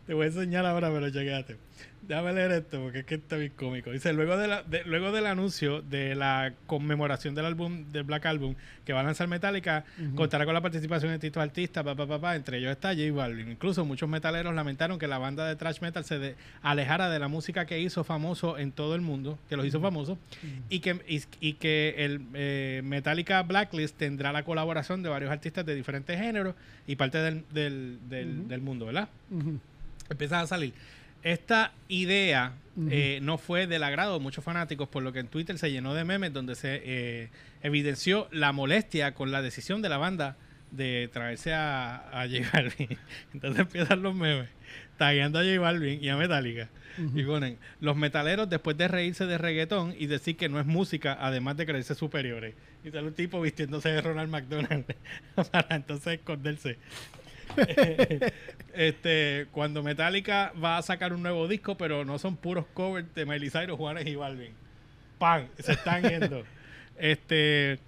[0.09, 1.55] Te voy a enseñar ahora, pero chequeate.
[2.01, 3.91] Déjame leer esto porque es que está bien cómico.
[3.91, 8.25] Dice, luego, de la, de- luego del anuncio de la conmemoración del álbum, del Black
[8.25, 12.35] Album, que va a lanzar Metallica, contará con la participación de distintos artistas, pa, pa,
[12.35, 13.51] entre ellos está J Balvin.
[13.51, 17.27] Incluso muchos metaleros lamentaron que la banda de thrash metal se de- alejara de la
[17.27, 20.17] música que hizo famoso en todo el mundo, que los hizo famosos,
[20.69, 25.63] y que, y, y que el eh, Metallica Blacklist tendrá la colaboración de varios artistas
[25.67, 26.55] de diferentes géneros
[26.87, 27.99] y parte del, del,
[28.47, 29.09] del mundo, ¿verdad?
[30.09, 30.13] Ujú.
[30.13, 30.73] Empiezan a salir.
[31.23, 32.53] Esta idea
[32.89, 35.93] eh, no fue del agrado de muchos fanáticos, por lo que en Twitter se llenó
[35.93, 37.29] de memes donde se eh,
[37.61, 40.37] evidenció la molestia con la decisión de la banda
[40.71, 42.97] de traerse a, a J Balvin.
[43.33, 44.47] Entonces empiezan los memes,
[44.97, 46.69] tagueando a J Balvin y a Metallica.
[47.15, 51.17] Y ponen, los metaleros después de reírse de reggaetón y decir que no es música,
[51.19, 52.55] además de creerse superiores.
[52.83, 54.85] Y sale un tipo vistiéndose de Ronald McDonald
[55.51, 56.77] para entonces esconderse.
[58.73, 63.25] este, cuando Metallica va a sacar un nuevo disco, pero no son puros covers de
[63.25, 64.53] Miley Cyrus, Juanes y Balvin.
[65.17, 65.47] ¡Pam!
[65.59, 66.43] Se están yendo.
[66.97, 67.79] este,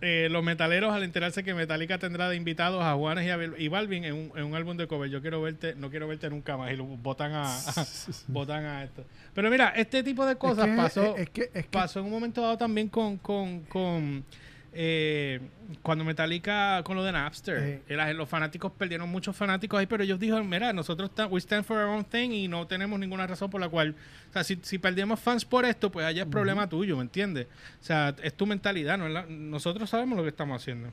[0.00, 3.68] eh, los metaleros, al enterarse que Metallica tendrá de invitados a Juanes y, a y
[3.68, 6.56] Balvin en un, en un álbum de cover, yo quiero verte, no quiero verte nunca
[6.56, 7.86] más, y lo botan a, a-
[8.28, 9.04] botan a esto.
[9.34, 12.06] Pero mira, este tipo de cosas es que, pasó Es que, es que pasó en
[12.06, 14.24] un momento dado también con, con, con
[14.72, 15.40] eh,
[15.82, 17.82] cuando Metallica con lo de Napster.
[18.14, 21.88] Los fanáticos perdieron muchos fanáticos ahí, pero ellos dijeron, mira, nosotros we stand for our
[21.88, 23.94] own thing y no tenemos ninguna razón por la cual,
[24.30, 27.46] o sea, si, si perdemos fans por esto, pues allá es problema tuyo, ¿me entiendes?
[27.80, 30.92] O sea, es tu mentalidad, no nosotros sabemos lo que estamos haciendo.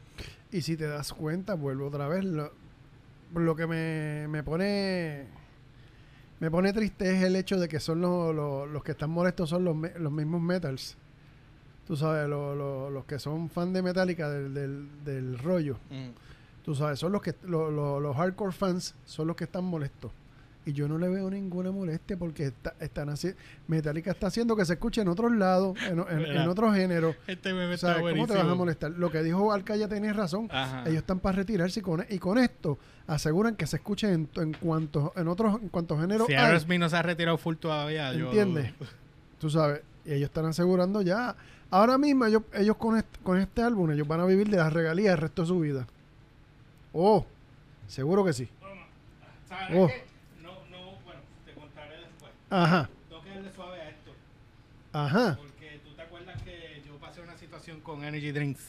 [0.52, 2.54] Y si te das cuenta, vuelvo otra vez, lo,
[3.34, 5.26] lo que me, me pone
[6.40, 9.50] me pone triste es el hecho de que son los, los, los que están molestos
[9.50, 10.98] son los, los mismos metals.
[11.88, 15.78] Tú sabes, lo- lo- los que son fan de Metallica del, del, del rollo.
[16.63, 20.12] Tú sabes, son los que lo- lo- los hardcore fans son los que están molestos.
[20.67, 24.65] Y yo no le veo ninguna molestia porque está, están haciendo Metallica está haciendo que
[24.65, 27.15] se escuche en otros lados, en, en, en otros géneros.
[27.28, 28.89] Este meme está ¿cómo te vas a molestar?
[28.89, 30.48] Lo que dijo Alcaya tiene razón.
[30.52, 30.82] Ajá.
[30.86, 34.54] Ellos están para retirarse y con, y con esto aseguran que se escuche en, en
[34.54, 38.26] cuantos en otros en cuantos géneros si Aerosmith no se ha retirado full todavía, yo...
[38.26, 38.74] ¿Entiendes?
[39.38, 41.36] tú sabes y ellos están asegurando ya
[41.72, 44.72] ahora mismo ellos, ellos con, este, con este álbum ellos van a vivir de las
[44.72, 45.88] regalías el resto de su vida
[46.94, 47.26] oh
[47.88, 48.48] seguro que sí
[49.48, 49.88] ¿Sabes Oh.
[49.88, 50.04] qué?
[50.41, 52.32] No, no, bueno, te contaré después.
[52.50, 54.12] ajá Tengo que darle suave a esto.
[54.94, 58.63] ajá Porque tú te acuerdas que yo pasé una situación con Energy Drinks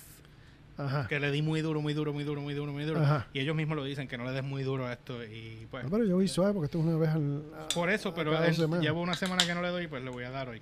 [0.78, 3.00] ajá que le di muy duro, muy duro, muy duro, muy duro, muy duro.
[3.00, 3.26] Ajá.
[3.32, 5.24] Y ellos mismos lo dicen, que no le des muy duro a esto.
[5.24, 7.88] Y pues, No, pero yo voy suave porque esto es una vez al, a- por
[7.88, 10.50] eso, pero él- llevo una semana que no le doy, pues le voy a dar
[10.50, 10.60] hoy.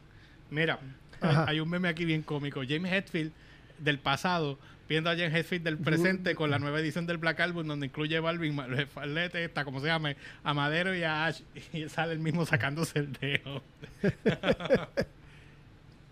[0.54, 0.78] Mira,
[1.20, 1.44] Ajá.
[1.48, 2.62] hay un meme aquí bien cómico.
[2.68, 3.32] James Hetfield
[3.78, 7.66] del pasado viendo a James Hetfield del presente con la nueva edición del Black Album
[7.66, 11.40] donde incluye Balvin, Ma- Falete, está como se llame, a Madero y a Ash
[11.72, 13.62] y sale el mismo sacándose el dedo.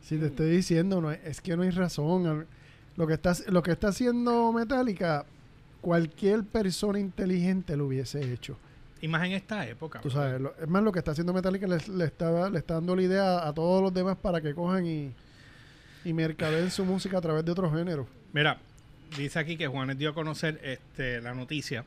[0.03, 2.47] Si te estoy diciendo, no es que no hay razón.
[2.97, 5.25] Lo que está, lo que está haciendo Metallica,
[5.81, 8.59] cualquier persona inteligente lo hubiese hecho.
[9.03, 10.01] Y más en esta época.
[10.01, 12.75] Tú sabes, lo- es más lo que está haciendo Metallica le, le está, le está
[12.75, 15.13] dando la idea a todos los demás para que cojan y,
[16.05, 18.07] y mercadeen su música a través de otros géneros.
[18.33, 18.59] Mira,
[19.19, 21.85] dice aquí que Juanes dio a conocer este, la noticia.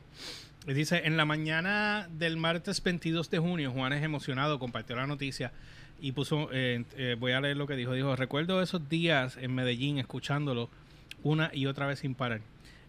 [0.66, 5.52] Dice, en la mañana del martes 22 de junio, Juanes emocionado compartió la noticia
[6.00, 9.54] y puso, eh, eh, voy a leer lo que dijo, dijo, recuerdo esos días en
[9.54, 10.68] Medellín escuchándolo
[11.22, 12.40] una y otra vez sin parar.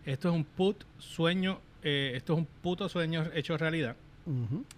[0.06, 3.96] Esto es un put sueño, eh, esto es un puto sueño hecho realidad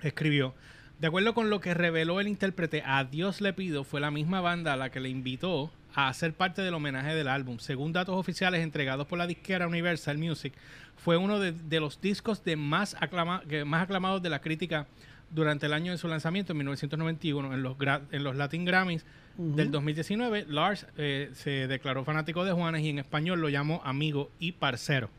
[0.01, 0.53] Escribió,
[0.99, 4.41] de acuerdo con lo que reveló el intérprete, A Dios le pido fue la misma
[4.41, 7.57] banda a la que le invitó a hacer parte del homenaje del álbum.
[7.59, 10.53] Según datos oficiales entregados por la disquera Universal Music,
[10.97, 14.85] fue uno de, de los discos de más, aclama- que más aclamados de la crítica
[15.31, 17.75] durante el año de su lanzamiento en 1991 en los,
[18.11, 19.05] en los Latin Grammys
[19.37, 20.45] del 2019.
[20.49, 25.09] Lars eh, se declaró fanático de Juanes y en español lo llamó amigo y parcero.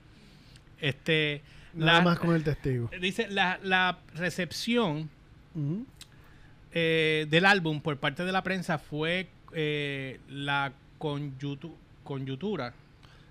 [0.81, 1.43] Este,
[1.75, 2.91] Nada la- más con el testigo.
[3.01, 5.09] Dice, la, la recepción
[6.73, 12.73] eh, del álbum por parte de la prensa fue eh, la conyutu- conyuntura,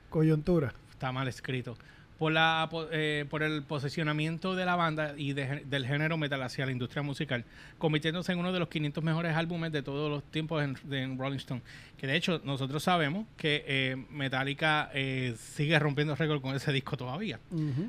[0.09, 0.73] Coyuntura.
[0.91, 1.77] está mal escrito,
[2.19, 6.65] por, la, eh, por el posicionamiento de la banda y de del género metal hacia
[6.65, 7.45] la industria musical,
[7.77, 11.17] convirtiéndose en uno de los 500 mejores álbumes de todos los tiempos en, de- en
[11.17, 11.61] Rolling Stone.
[11.97, 16.97] Que de hecho nosotros sabemos que eh, Metallica eh, sigue rompiendo récord con ese disco
[16.97, 17.39] todavía.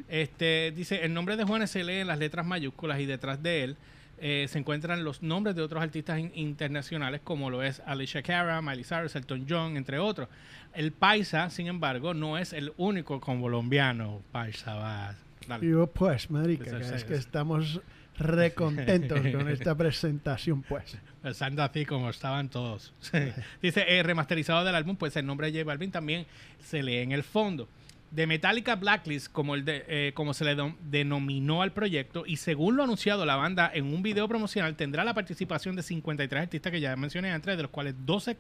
[0.09, 3.65] Este dice, el nombre de Juanes se lee en las letras mayúsculas y detrás de
[3.65, 3.77] él
[4.21, 8.61] eh, se encuentran los nombres de otros artistas in- internacionales como lo es Alicia Cara,
[8.63, 10.29] Miley Cyrus, Elton John, entre otros.
[10.75, 14.23] El Paisa, sin embargo, no es el único colombiano.
[14.31, 15.15] Paisa, va.
[15.49, 15.69] dale.
[15.69, 17.81] Yo, pues, marica, es que estamos
[18.19, 20.97] recontentos con esta presentación, pues.
[21.23, 22.93] Pensando así como estaban todos.
[23.63, 26.27] Dice, eh, remasterizado del álbum, pues el nombre de J Balvin también
[26.63, 27.69] se lee en el fondo.
[28.11, 32.77] De Metallica Blacklist, como, el de, eh, como se le denominó al proyecto, y según
[32.77, 36.81] lo anunciado, la banda en un video promocional tendrá la participación de 53 artistas que
[36.81, 38.37] ya mencioné antes, de los cuales 12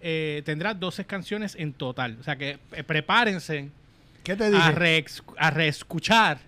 [0.00, 2.16] eh, tendrá 12 canciones en total.
[2.20, 3.70] O sea que eh, prepárense
[4.22, 6.38] ¿Qué te a, reescuchar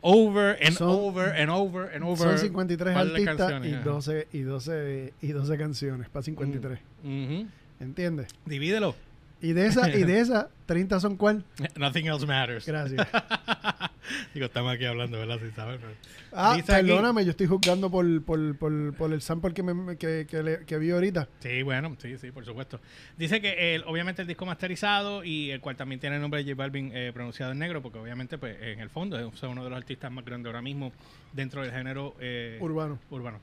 [0.00, 2.28] over and Son- over and over and over.
[2.28, 3.82] Son 53 par de artistas y ajá.
[3.82, 6.78] 12, y, 12, y 12 canciones para 53.
[7.02, 7.46] Ujú.
[7.80, 8.28] ¿Entiendes?
[8.44, 8.94] Divídelo.
[9.42, 11.44] Y de esa, y de esa, 30 son cuál?
[11.76, 12.66] Nothing else matters.
[12.66, 13.06] Gracias.
[14.34, 15.38] Digo, estamos aquí hablando, ¿verdad?
[15.38, 15.78] Sin saber.
[15.80, 15.92] pero-
[16.32, 19.96] Ah, Dice aquí- perdóname, yo estoy juzgando por, por, por, por el sample que, me,
[19.96, 21.28] que, que, le- que vi ahorita.
[21.40, 22.80] Sí, bueno, sí, sí, por supuesto.
[23.16, 26.50] Dice que el, obviamente el disco masterizado y el cual también tiene el nombre de
[26.52, 29.70] J Balvin eh, pronunciado en negro, porque obviamente pues en el fondo es uno de
[29.70, 30.92] los artistas más grandes ahora mismo
[31.32, 32.98] dentro del género eh, Urbano.
[33.10, 33.40] urbano.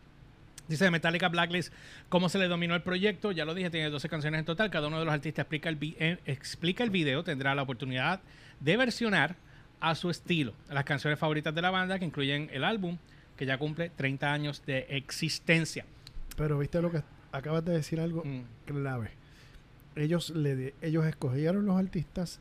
[0.68, 1.74] Dice de Metallica Blacklist
[2.10, 3.32] cómo se le dominó el proyecto.
[3.32, 4.70] Ya lo dije, tiene 12 canciones en total.
[4.70, 7.24] Cada uno de los artistas explica el, vi- eh, explica el video.
[7.24, 8.20] Tendrá la oportunidad
[8.60, 9.36] de versionar
[9.80, 12.98] a su estilo las canciones favoritas de la banda, que incluyen el álbum,
[13.38, 15.86] que ya cumple 30 años de existencia.
[16.36, 18.42] Pero viste lo que acabas de decir algo Mm.
[18.66, 19.12] clave.
[19.96, 22.40] Ellos, le, ellos escogieron los artistas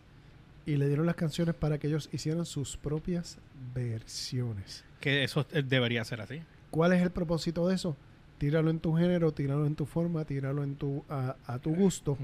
[0.66, 3.38] y le dieron las canciones para que ellos hicieran sus propias
[3.74, 4.84] versiones.
[5.00, 6.42] Que eso eh, debería ser así.
[6.70, 7.96] ¿Cuál es el propósito de eso?
[8.38, 12.16] Tíralo en tu género, tíralo en tu forma, tíralo en tu, a, a tu gusto.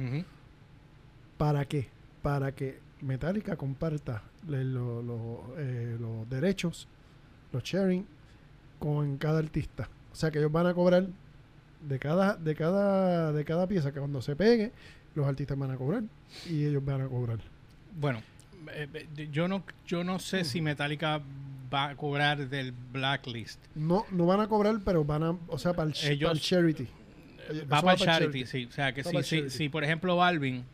[1.38, 1.88] ¿Para qué?
[2.22, 6.86] Para que Metallica comparta le- lo- lo- eh, los derechos,
[7.52, 8.06] los sharing,
[8.78, 9.88] con cada artista.
[10.12, 11.06] O sea que ellos van a cobrar
[11.88, 14.72] de cada, de cada, de cada pieza que cuando se pegue,
[15.14, 16.02] los artistas van a cobrar
[16.48, 17.38] y ellos van a cobrar.
[17.98, 18.20] Bueno,
[18.72, 21.20] eh, eh, yo no, yo no sé si Metallica
[21.72, 23.58] va a cobrar del Blacklist.
[23.74, 26.40] No, no van a cobrar, pero van a, o sea, para el, Ellos- para el
[26.40, 26.82] charity.
[26.84, 28.46] Eh, va va para para charity, charity.
[28.46, 28.66] sí.
[28.66, 30.64] O sea, que si, por ejemplo, Balvin,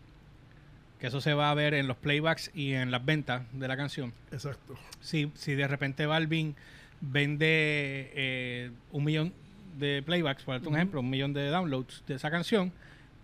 [1.00, 3.76] que eso se va a ver en los playbacks y en las ventas de la
[3.76, 4.12] canción.
[4.32, 4.74] Exacto.
[5.00, 6.56] Si, si de repente Balvin
[7.00, 9.32] vende eh, un millón
[9.78, 10.76] de playbacks, por darte un Ujú.
[10.78, 12.72] ejemplo, un millón de downloads de esa canción,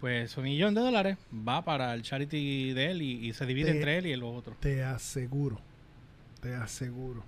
[0.00, 3.72] pues un millón de dólares va para el charity de él y, y se divide
[3.72, 4.58] Te- entre él y los otros.
[4.60, 5.60] Te aseguro,
[6.40, 7.24] te aseguro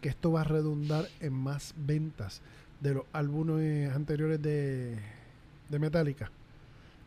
[0.00, 2.40] que esto va a redundar en más ventas
[2.80, 4.96] de los álbumes anteriores de,
[5.68, 6.30] de Metallica,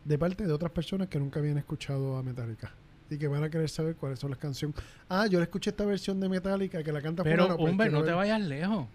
[0.04, 2.72] de parte de otras personas que nunca habían escuchado a Metallica
[3.10, 4.76] y que van a querer saber cuáles son las canciones.
[5.08, 7.90] Ah, yo le escuché esta versión de Metallica que la canta Pero, fulano, pues hombre,
[7.90, 8.86] no te vayas lejos.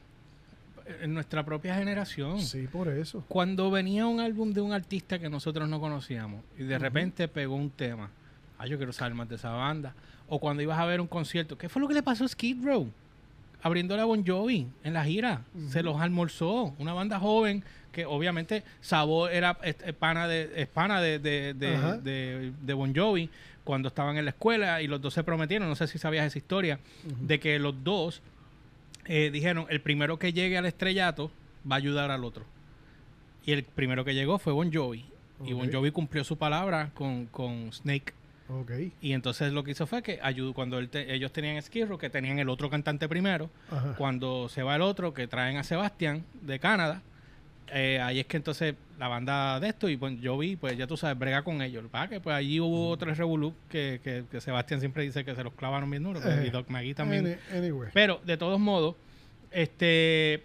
[1.02, 2.42] En nuestra propia generación.
[2.42, 3.24] Sí, por eso.
[3.28, 7.56] Cuando venía un álbum de un artista que nosotros no conocíamos y de repente pegó
[7.56, 8.10] un tema,
[8.58, 9.94] ah, yo quiero saber más de esa banda.
[10.30, 12.64] O cuando ibas a ver un concierto, ¿qué fue lo que le pasó a Skid
[12.64, 12.90] Row?
[13.62, 15.42] Abriéndole a Bon Jovi en la gira.
[15.70, 16.76] Se los almorzó.
[16.80, 22.74] Una banda joven que obviamente Sabo era es- es pana de, es pana de, de,
[22.74, 23.30] Bon Jovi
[23.64, 26.38] cuando estaban en la escuela y los dos se prometieron, no sé si sabías esa
[26.38, 28.22] historia, de que los dos
[29.06, 31.32] eh, dijeron, el primero que llegue al estrellato
[31.70, 32.46] va a ayudar al otro.
[33.46, 35.06] Y el primero que llegó fue Bon Jovi.
[35.46, 35.72] Y Bon.
[35.72, 38.14] Jovi cumplió su palabra con, con Snake.
[38.50, 38.72] Ok.
[39.02, 41.98] Y entonces lo que hizo fue que ayudó cuando él te- ellos tenían Skid Row,
[41.98, 43.94] que tenían el otro cantante primero, Ajá.
[43.98, 47.02] cuando se va el otro, que traen a Sebastián de Canadá,
[47.74, 50.88] eh, ahí es que entonces la banda de esto, y pues yo vi, pues ya
[50.88, 51.84] tú sabes, brega con ellos.
[51.84, 55.44] Lo que pues allí hubo tres revolú que, que, que Sebastián siempre dice que se
[55.44, 56.46] los clavaron bien duro, Eh.
[56.48, 57.38] y Doc Magui también.
[57.52, 57.90] Any- anyway.
[57.94, 58.96] Pero de todos modos,
[59.52, 60.44] este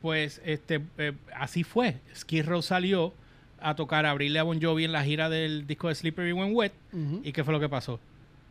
[0.00, 1.96] pues este eh, así fue.
[2.16, 3.12] Skid Row salió
[3.62, 6.54] a tocar, a abrirle a Bon Jovi en la gira del disco de Slippery When
[6.54, 6.72] Wet.
[7.22, 7.98] ¿Y qué fue lo que pasó?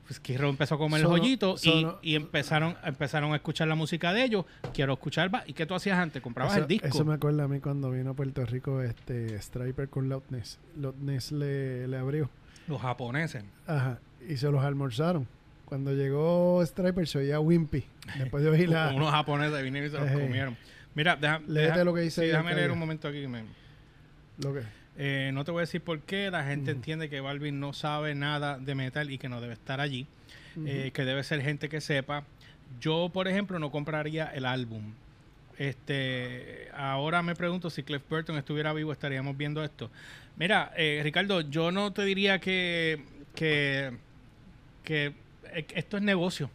[0.07, 3.35] Pues Skid Row empezó a comer Sono- el joyito y- sono- y, empezaron, empezaron a
[3.35, 4.45] escuchar la música de ellos.
[4.73, 5.29] Quiero escuchar.
[5.45, 6.21] ¿Y qué tú hacías antes?
[6.21, 6.87] Comprabas eso, el disco.
[6.87, 10.59] eso me acuerda a mí cuando vino a Puerto Rico este Striper con Loudness.
[10.77, 12.29] Loudness le, le abrió.
[12.67, 13.43] Los japoneses.
[13.67, 13.99] Ajá.
[14.27, 15.27] Y se los almorzaron.
[15.65, 17.85] Cuando llegó Striper se oía Wimpy.
[18.17, 18.91] Después de oír la...
[18.93, 20.57] Unos japoneses vinieron y se los comieron.
[20.93, 23.25] Mira, Léete deja- lo que dice sí, déjame leer un momento aquí.
[23.27, 23.45] me-
[24.39, 24.61] Lo que...
[25.03, 26.29] Eh, no te voy a decir por qué.
[26.29, 29.81] La gente entiende que Balvin no sabe nada de metal y que no debe estar
[29.81, 30.05] allí.
[30.63, 32.23] Eh, que debe ser gente que sepa.
[32.79, 34.93] Yo, por ejemplo, no compraría el álbum.
[35.57, 39.89] Este, ahora me pregunto si Cliff Burton estuviera vivo, estaríamos viendo esto.
[40.37, 43.91] Mira, eh, Ricardo, yo no te diría que, que,
[44.83, 45.13] que
[45.53, 46.51] eh, esto es negocio.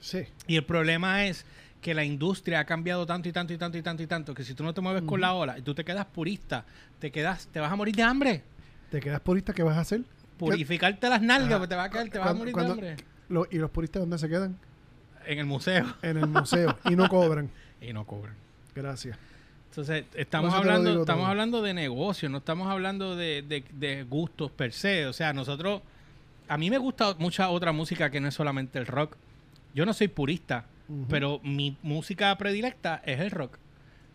[0.00, 0.24] Sí.
[0.48, 1.46] Y el problema es
[1.84, 4.42] que la industria ha cambiado tanto y tanto y tanto y tanto y tanto que
[4.42, 6.64] si tú no te mueves con la ola y tú te quedas purista,
[6.98, 8.42] te quedas, te vas a morir de hambre.
[8.90, 9.52] ¿Te quedas purista?
[9.52, 10.00] ¿Qué vas a hacer?
[10.38, 12.96] Purificarte las nalgas, porque te vas a quedar, te vas a morir de hambre.
[13.28, 14.56] Lo- ¿Y los puristas dónde se quedan?
[15.26, 15.94] En el museo.
[16.00, 16.78] En el museo.
[16.90, 17.50] y no cobran.
[17.82, 18.34] Y no cobran.
[18.74, 19.18] Gracias.
[19.68, 21.30] Entonces, estamos hablando, estamos todo.
[21.30, 25.04] hablando de negocio, no estamos hablando de, de- de gustos per se.
[25.06, 25.82] O sea, nosotros,
[26.48, 29.16] a mí me gusta mucha otra música que no es solamente el rock.
[29.74, 30.64] Yo no soy purista,
[31.08, 33.58] Pero mi música predilecta es el rock.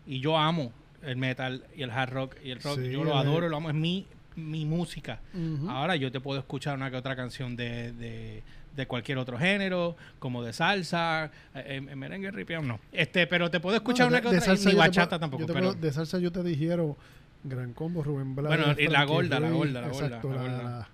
[0.06, 2.78] Y yo amo el metal y el hard rock y el rock.
[2.80, 4.06] Sí, yo lo adoro, lo amo, es mi,
[4.36, 5.20] mi música.
[5.68, 8.42] Ahora yo te puedo escuchar una que otra canción de, de,
[8.76, 12.30] de cualquier otro género, como de salsa, eh, eh, merengue,
[12.62, 12.78] no.
[12.92, 15.20] Este, pero te puedo escuchar No, una de- que de otra, salsa ni bachata puedo-
[15.20, 15.74] tampoco, pero...
[15.74, 16.94] de salsa yo te dijeron
[17.42, 18.58] Gran Combo, Rubén Blades.
[18.64, 20.88] Bueno, y la gorda, la gorda, la gorda, exacto, la la-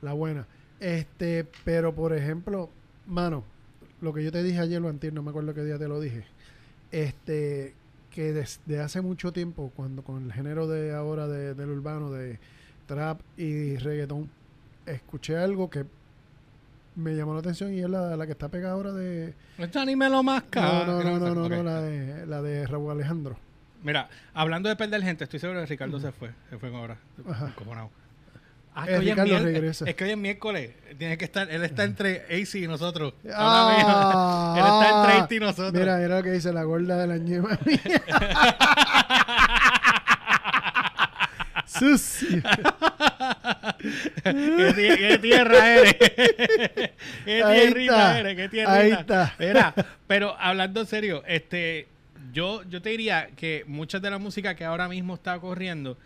[0.00, 0.46] la buena.
[0.80, 2.70] Este, pero por ejemplo,
[3.06, 3.44] mano,
[4.00, 6.00] lo que yo te dije ayer o antier, no me acuerdo qué día te lo
[6.00, 6.24] dije.
[6.92, 7.74] Este,
[8.10, 12.38] que desde hace mucho tiempo, cuando con el género de ahora de- del urbano, de
[12.86, 14.30] trap y reggaetón,
[14.86, 15.84] escuché algo que
[16.96, 19.34] me llamó la atención y es la, la que está pegada ahora de...
[19.58, 20.62] Esto ni me lo masca.
[20.62, 23.38] No, no, no, no, no, no, la de, la de Raúl Alejandro.
[23.84, 26.30] Mira, hablando de perder gente, estoy seguro que Ricardo se fue.
[26.50, 26.98] Se fue ahora.
[27.28, 27.48] Ajá.
[27.48, 27.90] Encojonado.
[28.80, 29.84] Ah, Eh, hoy es, Ricardo mier- regresa.
[29.88, 30.70] es que hoy es miércoles.
[30.96, 33.12] Tiene que estar, él está entre AC y nosotros.
[33.34, 35.72] Ah, él está entre AC y nosotros.
[35.72, 37.80] Mira, mira lo que dice la gorda de la ñema mía.
[41.66, 42.42] Sucio.
[44.24, 45.94] ¿Qué, tie- qué tierra eres?
[45.94, 46.92] ¿Qué
[47.24, 48.36] tierrita eres?
[48.36, 48.72] ¿Qué tierrita?
[48.74, 49.34] ahí está.
[49.38, 49.74] Mira,
[50.06, 51.88] pero hablando en serio, este,
[52.32, 55.96] yo, yo te diría que muchas de la música que ahora mismo está corriendo,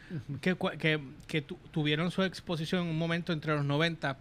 [0.40, 4.16] que, que, que tu- tuvieron su exposición en un momento entre los 90,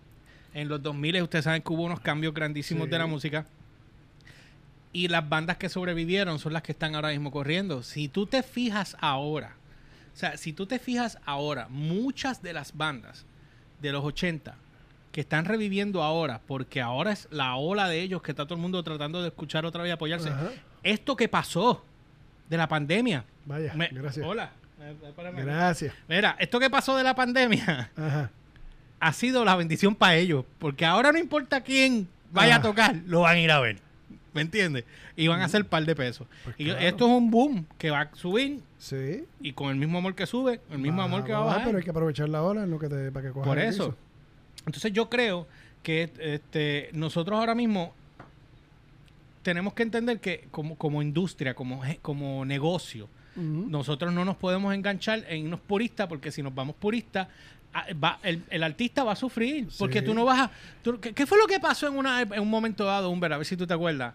[0.53, 2.91] en los 2000 ustedes saben que hubo unos cambios grandísimos Sí.
[2.91, 3.45] de la música.
[4.93, 7.81] Y las bandas que sobrevivieron son las que están ahora mismo corriendo.
[7.81, 9.55] Si tú te fijas ahora,
[10.13, 13.25] o sea, si tú te fijas ahora, muchas de las bandas
[13.81, 14.55] de los 80
[15.13, 18.61] que están reviviendo ahora, porque ahora es la ola de ellos que está todo el
[18.61, 20.29] mundo tratando de escuchar otra vez y apoyarse.
[20.29, 20.49] Ajá.
[20.83, 21.85] Esto que pasó
[22.51, 23.23] de la pandemia.
[23.45, 24.25] Vaya, me- gracias.
[24.25, 24.51] Hola.
[24.81, 25.37] Eh, espérame.
[25.45, 25.93] Gracias.
[26.07, 28.29] Mira, esto que pasó de la pandemia Ajá.
[28.99, 32.61] ha sido la bendición para ellos, porque ahora no importa quién vaya a Ah.
[32.61, 33.77] tocar, lo van a ir a ver.
[34.33, 34.83] ¿Me entiendes?
[35.15, 36.27] Y van a hacer par de pesos.
[36.43, 36.79] Pues y claro.
[36.81, 39.23] esto es un boom que va a subir Sí.
[39.41, 41.63] y con el mismo amor que sube, el mismo amor que va a bajar.
[41.65, 43.95] Pero hay que aprovechar la ola en lo que te, para que cojas Por eso.
[44.65, 45.47] Entonces yo creo
[45.83, 47.93] que este, nosotros ahora mismo
[49.41, 55.23] tenemos que entender que como, como industria, como, como negocio, nosotros no nos podemos enganchar
[55.29, 57.27] en unos puristas porque si nos vamos puristas,
[57.73, 59.67] ah, va- el, el artista va a sufrir.
[59.79, 60.05] Porque Sí.
[60.05, 60.51] tú no vas a...
[60.83, 63.31] tú- ¿qué, qué fue lo que pasó en, una, en un momento dado, Humber?
[63.33, 64.13] A ver si tú te acuerdas.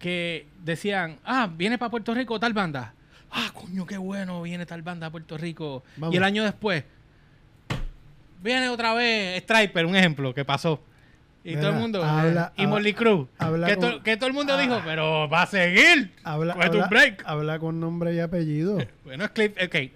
[0.00, 2.94] Que decían, ah, viene para Puerto Rico tal banda.
[3.30, 5.84] Ah, coño, qué bueno, viene tal banda a Puerto Rico.
[5.96, 6.14] Vamos.
[6.14, 6.82] Y el año después,
[8.42, 10.80] viene otra vez Striper, un ejemplo, que pasó.
[11.48, 14.16] Y Mira, todo el mundo, habla- eh, y Molly Cruz, habla que, con- to- que
[14.16, 14.60] todo el mundo Ah.
[14.60, 16.12] dijo, pero va a seguir.
[16.22, 17.22] Habla, un habla, break.
[17.26, 18.78] habla con nombre y apellido.
[19.04, 19.74] Bueno, es Cliff, ok.
[19.74, 19.90] Eh,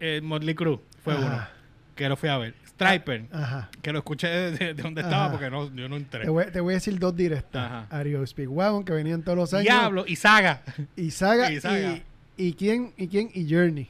[0.00, 1.26] eh, Motley Crue fue Ajá.
[1.26, 1.46] uno
[1.94, 2.54] que lo fui a ver.
[2.66, 3.70] Striper, Ajá.
[3.82, 6.22] que lo escuché de, de- de donde estaba porque no, yo no entré.
[6.24, 7.64] Te voy, te voy a decir dos directas.
[7.64, 7.86] Ajá.
[7.90, 9.64] Ario Speedwagon, que venían todos los años.
[9.64, 10.62] Diablo y Saga.
[10.96, 11.52] Y Saga.
[11.52, 11.98] Y Y, Saga.
[12.36, 12.92] y, quién?
[12.96, 13.30] ¿Y quién?
[13.32, 13.88] Y Journey.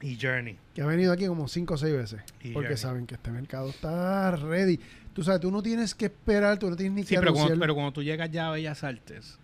[0.00, 0.56] Y Journey.
[0.74, 2.20] Que ha venido aquí como cinco o seis veces.
[2.40, 2.76] Y porque Journey.
[2.78, 4.80] saben que este mercado está ready.
[5.14, 7.58] Tú sabes, tú no tienes que esperar, tú no tienes ni Sí, que pero cuando,
[7.58, 9.38] pero cuando tú llegas ya a Bellas Artes,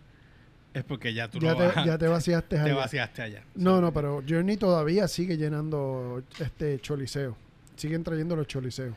[0.74, 2.74] es porque ya tú ya, no te, vas- ya te vaciaste te allá.
[2.74, 3.42] vaciaste allá.
[3.54, 7.36] No, no, pero Journey todavía sigue llenando este choliseo.
[7.76, 8.94] Siguen trayendo los choliseos.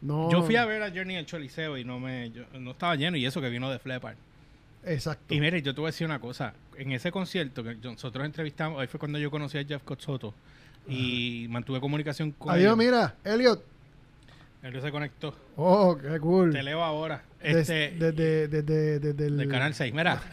[0.00, 2.94] No, Yo fui a ver a Journey en Choliseo y no me yo- no estaba
[2.96, 4.16] lleno y eso que vino de Flepar.
[4.84, 5.32] Exacto.
[5.32, 6.52] Y mire, yo te voy a decir una cosa.
[6.76, 10.34] En ese concierto que nosotros entrevistamos, ahí fue cuando yo conocí a Jeff Cotsoto
[10.86, 13.64] y mantuve comunicación con Adiós, mira, Elliot.
[14.64, 15.34] Él se conectó.
[15.56, 16.50] Oh, qué cool.
[16.50, 17.22] Te leo ahora.
[17.42, 19.92] Este, desde, desde, desde el- del canal 6.
[19.92, 20.22] Mira.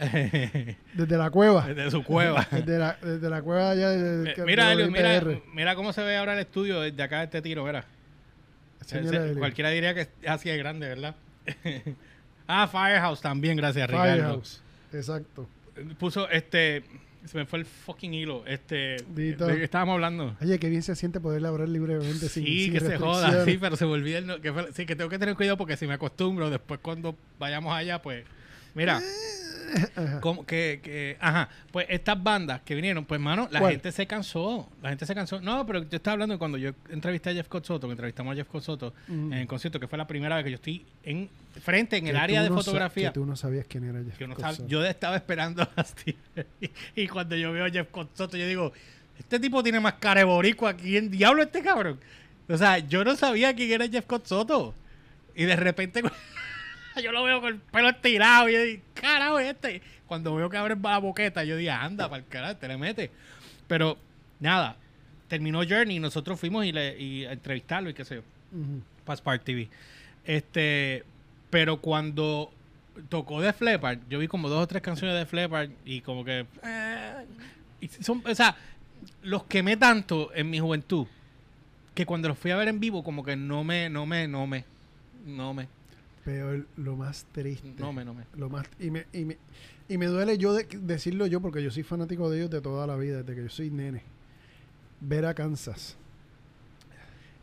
[0.94, 1.66] desde la cueva.
[1.68, 2.48] Desde su cueva.
[2.50, 5.22] desde, la, desde la cueva allá del, Eh, mira, Elio, mira,
[5.52, 7.84] mira cómo se ve ahora el estudio desde acá de este tiro, mira.
[8.80, 11.14] Ese- cualquiera diría que es así de grande, ¿verdad?
[12.48, 14.12] ah, Firehouse también, gracias, Ricardo.
[14.14, 14.62] Firehouse.
[14.94, 15.46] Exacto.
[15.98, 16.84] Puso este.
[17.24, 18.44] Se me fue el fucking hilo.
[18.46, 18.96] Este.
[19.14, 19.46] Dito.
[19.46, 20.36] ¿De qué estábamos hablando?
[20.40, 23.44] Oye, qué bien se siente poder hablar libremente sin Sí, sin que se joda.
[23.44, 25.76] Sí, pero se me olvida el que fue- Sí, que tengo que tener cuidado porque
[25.76, 28.24] si me acostumbro, después cuando vayamos allá, pues.
[28.74, 29.06] Mira, Ajá.
[30.20, 33.72] Como que, que- ajá, pues estas bandas que vinieron, pues hermano, la ¿Cuál?
[33.72, 35.40] gente se cansó, la gente se cansó.
[35.40, 38.36] No, pero yo estaba hablando de cuando yo entrevisté a Jeff Cotsoto, que entrevistamos a
[38.36, 39.32] Jeff Cotsoto Mm.
[39.32, 41.28] en el concierto, que fue la primera vez que yo estoy en
[41.62, 43.08] frente en el área de no fotografía.
[43.10, 46.18] Que tú no sabías quién era Jeff no yo estaba esperando a Steve.
[46.60, 46.70] Y,
[47.02, 48.72] y cuando yo veo a Jeff Soto, yo digo,
[49.18, 50.74] este tipo tiene más cara de boricua.
[50.74, 51.98] ¿Quién diablo este cabrón?
[52.48, 54.74] O sea, yo no sabía quién era Jeff Soto.
[55.34, 56.02] Y de repente
[57.02, 59.82] yo lo veo con el pelo estirado y yo digo, carajo, este.
[60.06, 63.10] Cuando veo que abre la boqueta, yo digo, anda, para el carajo, te le mete.
[63.66, 63.96] Pero,
[64.40, 64.76] nada,
[65.28, 68.22] terminó Journey y nosotros fuimos y, le, y a entrevistarlo y qué sé yo
[69.04, 69.68] para Spark TV.
[70.24, 71.04] Este,
[71.50, 72.52] pero cuando
[73.08, 76.46] tocó de Flepard, yo vi como dos o tres canciones de Flepard y como que
[76.62, 77.26] eh,
[77.80, 78.56] y son, o sea,
[79.22, 81.06] los quemé tanto en mi juventud
[81.94, 84.46] que cuando los fui a ver en vivo como que no me no me no
[84.46, 84.64] me
[85.26, 85.68] no me
[86.24, 87.74] Pero lo más triste.
[87.78, 88.24] no me no me.
[88.36, 89.38] Lo más, y, me, y, me,
[89.88, 92.86] y me duele yo de- decirlo yo porque yo soy fanático de ellos de toda
[92.86, 94.02] la vida, desde que yo soy nene.
[95.00, 95.96] Ver a Kansas.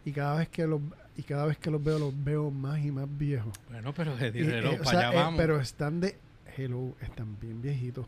[0.05, 0.79] Y cada vez que los
[1.17, 3.53] y cada vez que los veo los veo más y más viejos.
[3.69, 5.37] Bueno, pero de reloj, eh, o para sea, allá eh, vamos.
[5.37, 6.17] pero están de
[6.55, 8.07] hello, están bien viejitos.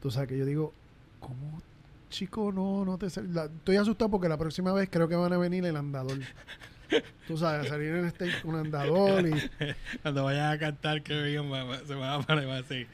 [0.00, 0.72] Tú sabes que yo digo,
[1.20, 1.62] ¿cómo
[2.10, 5.38] chico no no te la- estoy asustado porque la próxima vez creo que van a
[5.38, 6.18] venir el andador.
[7.26, 9.32] Tú sabes, salir en este un andador y
[10.02, 11.50] Cuando vayan a cantar, que bien,
[11.86, 12.86] se va a parar así.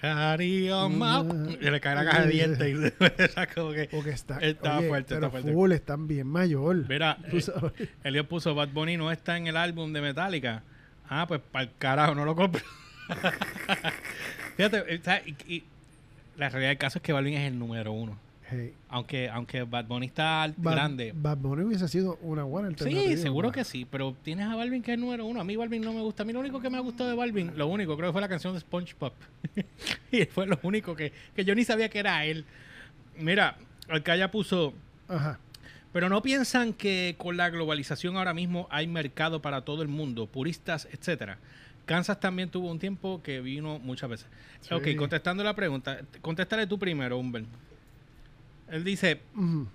[0.00, 1.24] Carío, ma-
[1.60, 5.14] y le cae la caja de dientes y como que porque está, Está oye, fuerte,
[5.14, 5.52] pero está fuerte.
[5.52, 6.88] full, están bien mayor.
[6.88, 7.88] Mira, eh.
[8.02, 10.64] Elliot puso Bad Bunny no está en el álbum de Metallica.
[11.08, 12.62] Ah, pues para el carajo, no lo compro.
[14.56, 15.00] Fíjate,
[15.46, 15.64] y, y
[16.36, 18.18] la realidad del caso es que Balvin es el número uno.
[18.52, 21.12] Hey, Aunque, aunque Bad Bunny está Bad, grande.
[21.14, 23.10] Bad Bunny hubiese sido una buena alternativa.
[23.10, 23.62] Sí, seguro ¿verdad?
[23.62, 25.40] que sí, pero tienes a Balvin que es número uno.
[25.40, 26.22] A mí Balvin no me gusta.
[26.22, 28.20] A mí lo único que me ha gustado de Balvin, lo único, creo que fue
[28.20, 29.12] la canción de SpongeBob.
[30.12, 32.44] y fue lo único que, que yo ni sabía que era él.
[33.18, 33.56] Mira,
[33.88, 34.74] Alcaya puso,
[35.08, 35.38] Ajá.
[35.92, 40.26] pero no piensan que con la globalización ahora mismo hay mercado para todo el mundo,
[40.26, 41.38] puristas, etcétera.
[41.86, 44.26] Kansas también tuvo un tiempo que vino muchas veces.
[44.60, 44.72] Sí.
[44.72, 47.44] Ok, contestando la pregunta, contéstale tú primero, Humber.
[48.72, 49.20] Él dice,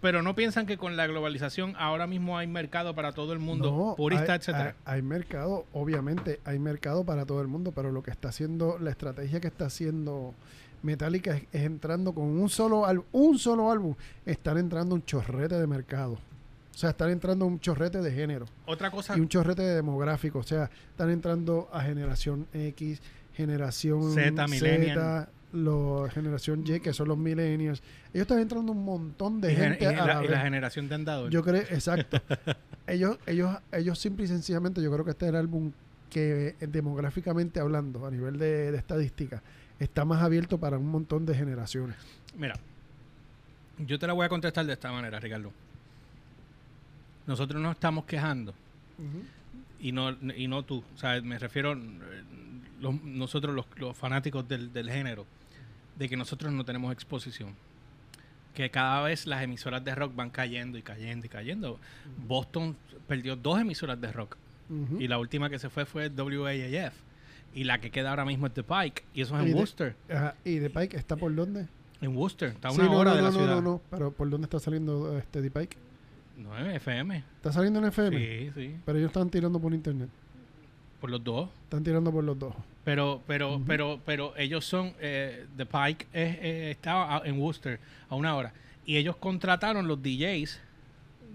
[0.01, 3.93] pero no piensan que con la globalización ahora mismo hay mercado para todo el mundo,
[3.95, 4.75] purista, hay, etcétera.
[4.85, 8.79] Hay, hay mercado, obviamente, hay mercado para todo el mundo, pero lo que está haciendo,
[8.79, 10.33] la estrategia que está haciendo
[10.81, 13.93] Metallica es, es entrando con un solo álbum, un solo álbum,
[14.25, 16.13] están entrando un chorrete de mercado.
[16.13, 20.39] O sea, están entrando un chorrete de género Otra cosa, y un chorrete de demográfico.
[20.39, 22.99] O sea, están entrando a generación X,
[23.35, 24.47] generación Z.
[24.47, 25.29] Z,
[25.63, 27.81] los generación Y, que son los millennials.
[28.13, 30.87] Ellos están entrando un montón de y, gente y a la, la y la generación
[30.89, 31.33] de andadores.
[31.33, 32.19] Yo creo, exacto.
[32.87, 35.71] ellos, ellos, ellos simple y sencillamente, yo creo que este es el álbum
[36.09, 39.41] que eh, demográficamente hablando, a nivel de, de estadística,
[39.79, 41.97] está más abierto para un montón de generaciones.
[42.37, 42.55] Mira,
[43.79, 45.51] yo te la voy a contestar de esta manera, Ricardo.
[47.25, 48.53] Nosotros nos estamos quejando
[49.79, 50.83] y no y no tú.
[50.95, 51.77] O sea, me refiero eh,
[52.79, 55.25] los- nosotros los, los fanáticos del, del género
[55.97, 57.53] de que nosotros no tenemos exposición.
[58.53, 61.79] Que cada vez las emisoras de rock van cayendo y cayendo y cayendo.
[62.27, 62.75] Boston
[63.07, 64.35] perdió dos emisoras de rock
[64.99, 66.93] y la última que se fue fue WAAF
[67.53, 69.95] y la que queda ahora mismo es The Pike y eso es en de- Worcester.
[70.09, 71.67] Ajá, ¿Y de Pike está por dónde?
[72.01, 73.55] En Worcester, está a Sí, una no, hora no, de no, la no, ciudad.
[73.55, 75.77] no, no, pero ¿por dónde está saliendo este D-Pike?
[76.37, 77.23] No, en FM.
[77.37, 78.17] ¿Está saliendo en FM?
[78.17, 78.75] Sí, sí.
[78.85, 80.09] Pero ellos están tirando por internet.
[81.01, 81.49] Por los dos.
[81.63, 82.53] Están tirando por los dos.
[82.83, 87.79] Pero, pero, pero, pero ellos son, eh, The Pike es, eh, estaba en Worcester
[88.09, 88.53] a una hora.
[88.85, 90.59] Y ellos contrataron los DJs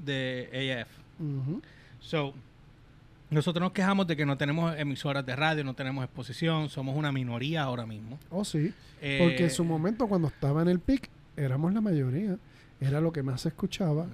[0.04, 0.88] de AF.
[1.20, 1.62] Ujú.
[2.00, 2.32] So,
[3.30, 7.12] nosotros nos quejamos de que no tenemos emisoras de radio, no tenemos exposición, somos una
[7.12, 8.18] minoría ahora mismo.
[8.30, 8.72] Oh, sí.
[9.00, 12.36] Eh, Porque en su momento, cuando estaba en el pic, éramos la mayoría.
[12.80, 14.06] Era lo que más se escuchaba.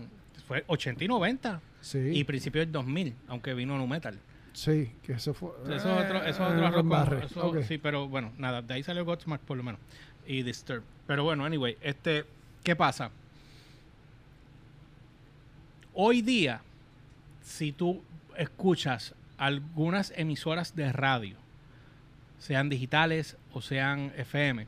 [0.46, 1.99] Fue 80 y 90 Sí.
[2.12, 4.18] y principio del 2000, aunque vino Nu Metal.
[4.59, 5.50] Sí, que eso fue.
[5.64, 7.62] Eso es otro, eso otro Eh, arroz con- eso- Ok.
[7.62, 9.80] Sí, pero bueno, nada, de ahí salió Godsmack por lo menos.
[10.26, 10.82] Y Disturb.
[11.06, 12.24] Pero bueno, anyway, este,
[12.62, 13.11] ¿qué pasa?
[15.94, 16.61] Hoy día,
[17.42, 18.02] si tú
[18.36, 21.36] escuchas algunas emisoras de radio,
[22.38, 24.66] sean digitales o sean FM,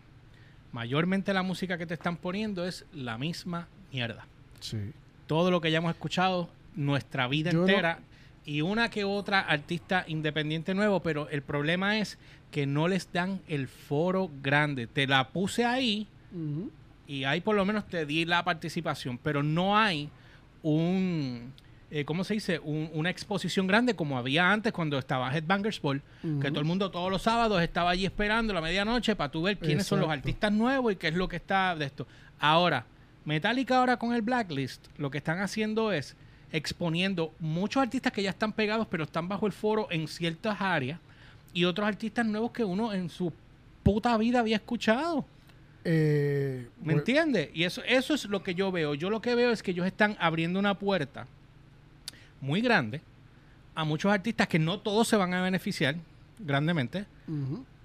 [0.72, 4.26] mayormente la música que te están poniendo es la misma mierda
[4.61, 4.93] Sí.
[5.26, 7.99] todo lo que ya hemos escuchado nuestra vida Yo no- entera
[8.45, 12.18] y una que otra artista independiente nuevo, pero el problema es
[12.51, 14.86] que no les dan el foro grande.
[14.86, 16.07] Te la puse ahí
[17.07, 20.09] y ahí por lo menos te di la participación, pero no hay
[20.62, 21.53] un,
[21.91, 22.59] eh, ¿cómo se dice?
[22.61, 26.03] Un- una exposición grande como había antes cuando estaba Headbangers Ball,
[26.41, 29.59] que todo el mundo todos los sábados estaba allí esperando la medianoche para tú ver
[29.59, 32.07] quiénes son los artistas nuevos y qué es lo que está de esto.
[32.38, 32.86] Ahora,
[33.24, 36.16] Metallica ahora con el Blacklist, lo que están haciendo es
[36.53, 40.99] exponiendo muchos artistas que ya están pegados, pero están bajo el foro en ciertas áreas,
[41.53, 43.33] y otros artistas nuevos que uno en su
[43.83, 45.25] puta vida había escuchado.
[45.85, 47.51] Eh, ¿Me bu- entiendes?
[47.55, 48.95] Y eso, eso es lo que yo veo.
[48.95, 51.27] Yo lo que veo es que ellos están abriendo una puerta
[52.41, 53.01] muy grande
[53.75, 55.97] a muchos artistas que no todos se van a beneficiar
[56.39, 57.07] grandemente.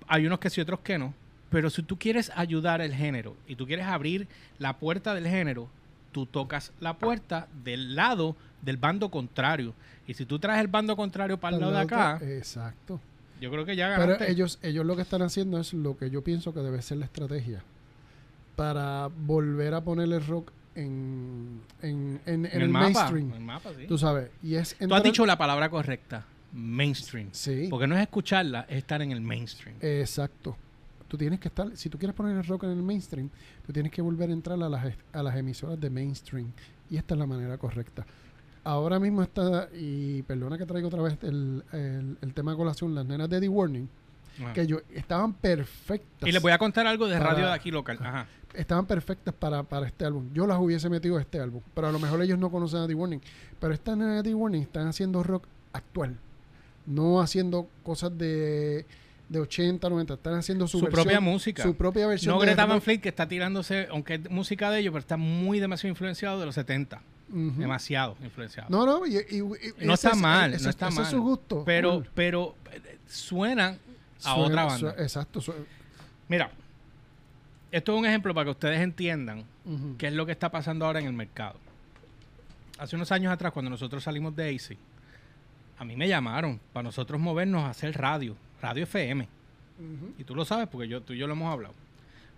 [0.07, 1.13] Hay unos que sí, otros que no.
[1.49, 4.27] Pero si tú quieres ayudar el género y tú quieres abrir
[4.59, 5.69] la puerta del género,
[6.15, 9.73] tú tocas la puerta del lado del bando contrario.
[10.07, 13.01] Y si tú traes el bando contrario para el lado de acá, Exacto.
[13.41, 14.31] yo creo que ya Pero ganaste.
[14.31, 17.05] ellos, ellos lo que están haciendo es lo que yo pienso que debe ser la
[17.05, 17.61] estrategia
[18.55, 23.27] para volver a poner el rock en, en, en- en en el, mapa, mainstream.
[23.31, 23.85] en el mapa, sí.
[23.87, 24.29] Tú sabes.
[24.41, 27.27] Y es Tú has dicho la palabra correcta, mainstream.
[27.33, 27.67] Sí.
[27.69, 29.75] Porque no es escucharla, es estar en el mainstream.
[29.81, 30.55] Exacto.
[31.07, 33.29] Tú tienes que estar, si tú quieres poner el rock en el mainstream,
[33.65, 36.51] tú tienes que volver a entrar a las, a las emisoras de mainstream.
[36.89, 38.05] Y esta es la manera correcta.
[38.63, 42.95] Ahora mismo está, y perdona que traiga otra vez el, el- el tema de colación,
[42.95, 43.87] las nenas de The Warning,
[44.41, 44.53] Ajá.
[44.53, 46.27] que yo, estaban perfectas.
[46.27, 47.99] Y les voy a contar algo de Para- radio de aquí local.
[48.01, 48.27] Ajá.
[48.55, 50.29] estaban perfectas para, para este álbum.
[50.33, 52.87] Yo las hubiese metido a este álbum, pero a lo mejor ellos no conocen a
[52.87, 53.21] The Warning.
[53.59, 55.43] Pero estas nenas de The Warning están haciendo rock
[55.73, 56.15] actual,
[56.87, 58.85] no haciendo cosas de,
[59.29, 61.63] de 80, 90, están haciendo su, Su versión- propia música.
[61.63, 62.33] Su propia versión.
[62.35, 62.81] No Greta Van.
[62.81, 66.45] Fleet, que está tirándose, aunque es música de ellos, pero está muy demasiado influenciado de
[66.45, 67.01] los 70.
[67.29, 67.53] Ujú.
[67.59, 68.69] Demasiado influenciado.
[68.69, 69.37] No, no, y, y-
[69.81, 71.03] y No está es- mal, no está ese mal.
[71.05, 71.63] es su gusto.
[71.65, 72.09] pero, Cool.
[72.13, 73.79] pero eh, suenan
[74.19, 74.95] a Suena- otra banda.
[74.99, 75.39] exacto.
[76.27, 76.51] Mira,
[77.71, 79.43] esto es un ejemplo para que ustedes entiendan
[79.97, 81.59] qué es lo que está pasando ahora en el mercado.
[82.77, 84.77] Hace unos años atrás, cuando nosotros salimos de AC,
[85.79, 88.35] a mí me llamaron para nosotros movernos a hacer radio,
[88.65, 89.27] radio FM.
[90.17, 91.73] Y tú lo sabes porque yo, tú y yo lo hemos hablado.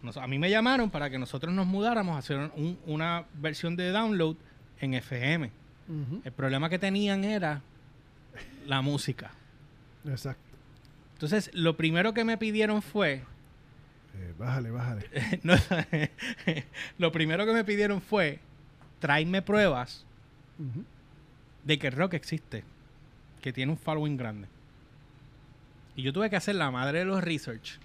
[0.01, 3.75] Nos- a mí me llamaron para que nosotros nos mudáramos a hacer un- una versión
[3.75, 4.35] de download
[4.79, 5.51] en FM.
[6.25, 7.61] El problema que tenían era
[8.65, 9.31] la música.
[10.05, 10.41] Exacto.
[11.13, 13.23] Entonces, lo primero que me pidieron fue,
[14.19, 15.05] Eh, bájale, bájale.
[15.43, 15.53] no,
[16.97, 18.39] lo primero que me pidieron fue,
[18.99, 20.05] tráeme pruebas
[21.63, 22.63] de que el rock existe,
[23.41, 24.47] que tiene un following grande.
[25.97, 27.79] Y yo tuve que hacer la madre de los research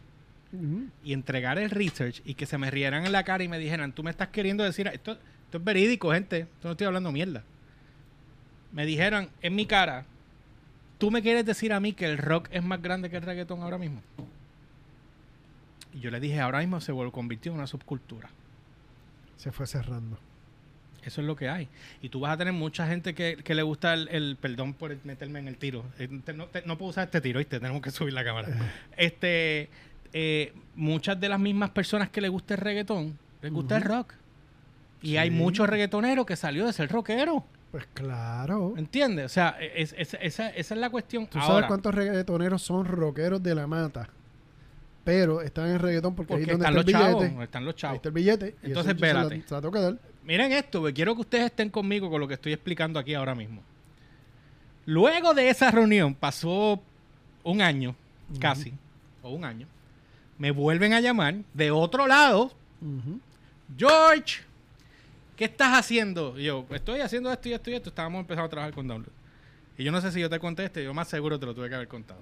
[1.03, 3.93] y entregar el research y que se me rieran en la cara y me dijeran,
[3.93, 7.43] tú me estás queriendo decir, esto, esto es verídico, gente, esto no estoy hablando mierda.
[8.71, 10.05] Me dijeran en mi cara,
[10.99, 13.63] tú me quieres decir a mí que el rock es más grande que el reggaetón
[13.63, 14.03] ahora mismo.
[15.95, 18.29] Y yo le dije, ahora mismo se convirtió en una subcultura.
[19.39, 20.19] Se fue cerrando.
[21.05, 21.69] Eso es lo que hay.
[22.01, 24.97] Y tú vas a tener mucha gente que, que le gusta el, el- perdón por
[25.05, 25.85] meterme en el tiro.
[25.99, 27.59] Eh, no, te- no puedo usar este tiro, ¿viste?
[27.59, 28.49] Tenemos que subir la cámara.
[28.97, 29.69] Este,
[30.13, 34.13] eh, muchas de las mismas personas que le gusta el reggaetón, les gusta el rock.
[35.03, 37.45] Y hay muchos reggaetoneros que salió de ser rockero.
[37.73, 38.75] Pues claro.
[38.77, 39.25] ¿Entiendes?
[39.27, 41.27] O sea, es- es- esa, esa es la cuestión.
[41.27, 44.09] ¿Tú sabes Ahora, cuántos reggaetoneros son rockeros de la mata?
[45.05, 47.43] Pero están en reggaetón porque, ahí porque donde están está los el chavos.
[47.45, 47.97] Están los Ahí chavos.
[47.97, 48.55] está el billete.
[48.63, 49.43] Entonces, eso se la- vélate.
[49.49, 49.99] Se la tengo que dar.
[50.25, 53.35] Miren esto, porque quiero que ustedes estén conmigo con lo que estoy explicando aquí ahora
[53.35, 53.63] mismo.
[54.87, 56.81] Luego de esa reunión, pasó
[57.43, 57.95] un año,
[58.41, 58.73] casi,
[59.23, 59.67] o un año,
[60.39, 62.53] me vuelven a llamar de otro lado.
[63.77, 64.41] George,
[65.37, 66.39] ¿qué estás haciendo?
[66.39, 67.89] Y yo, estoy haciendo esto y esto y esto.
[67.91, 69.13] Estábamos empezando a trabajar con Download.
[69.79, 71.75] Y yo no sé si yo te conteste, yo más seguro te lo tuve que
[71.75, 72.21] haber contado.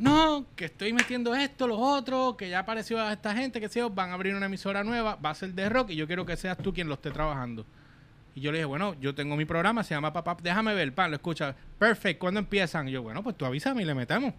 [0.00, 3.80] No, que estoy metiendo esto, los otros, que ya apareció a esta gente, que si
[3.82, 6.38] van a abrir una emisora nueva, va a ser de rock y yo quiero que
[6.38, 7.66] seas tú quien lo esté trabajando.
[8.34, 11.10] Y yo le dije, bueno, yo tengo mi programa, se llama Papá, déjame ver, pan,
[11.10, 11.54] lo escucha.
[11.78, 12.88] Perfect, ¿cuándo empiezan?
[12.88, 14.32] Y yo, bueno, pues tú avísame y le metemos.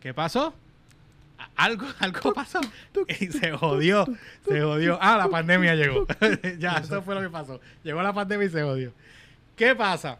[0.00, 0.54] ¿Qué pasó?
[1.54, 2.60] Algo, algo pasó.
[3.20, 4.06] Y se jodió,
[4.48, 4.98] se jodió.
[4.98, 6.06] Ah, la pandemia llegó.
[6.58, 7.60] ya, eso fue lo que pasó.
[7.84, 8.94] Llegó la pandemia y se jodió.
[9.56, 10.18] ¿Qué pasa?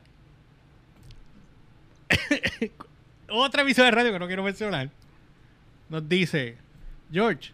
[3.28, 4.90] Otra emisora de radio que no quiero mencionar
[5.88, 6.56] nos dice,
[7.12, 7.52] George,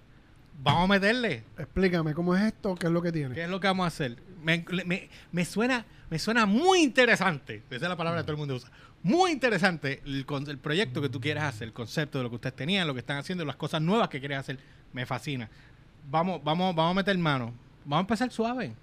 [0.63, 1.45] vamos a meterle.
[1.59, 2.75] Explícame, ¿cómo es esto?
[2.75, 3.35] ¿Qué es lo que tiene?
[3.35, 4.17] ¿Qué es lo que vamos a hacer?
[4.43, 7.63] Me, me- me suena, me suena muy interesante.
[7.71, 8.71] Esa es la palabra que todo el mundo usa.
[9.03, 12.57] Muy interesante el, el proyecto que tú quieres hacer, el concepto de lo que ustedes
[12.57, 14.59] tenían, lo que están haciendo, las cosas nuevas que quieres hacer.
[14.93, 15.49] Me fascina.
[16.11, 17.53] Vamos, vamos, vamos a meter mano.
[17.85, 18.75] Vamos a empezar suave.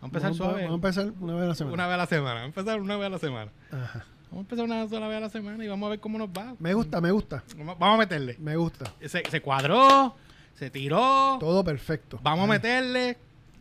[0.00, 0.62] Vamos a empezar Vamos, suave.
[0.64, 1.74] vamos a empezar una vez a la semana.
[1.74, 2.34] Una vez a la semana.
[2.40, 3.50] Vamos a empezar una vez a la semana.
[3.72, 4.04] Ajá.
[4.30, 6.28] Vamos a empezar una sola vez a la semana y vamos a ver cómo nos
[6.28, 6.54] va.
[6.58, 8.36] Me gusta, me gusta, Vamos, vamos a meterle.
[8.38, 8.92] me gusta.
[9.06, 10.14] Se, se cuadró,
[10.54, 11.38] se tiró.
[11.40, 12.18] Todo perfecto.
[12.22, 13.16] Vamos a meterle.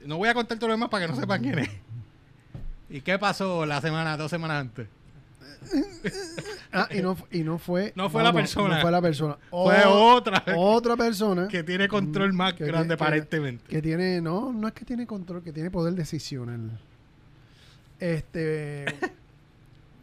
[0.05, 1.69] No voy a contar todo lo demás para que no sepan quién es.
[2.89, 4.87] ¿Y qué pasó la semana, dos semanas antes?
[6.71, 7.91] Ah, y no, y no fue.
[7.95, 8.75] No fue la persona.
[8.75, 9.37] No fue la persona.
[9.49, 13.65] Fue otra Otra persona que tiene control más que- grande que- aparentemente.
[13.67, 14.21] que tiene.
[14.21, 16.77] No, no es que tiene control, que tiene poder decisional.
[17.99, 18.85] Este.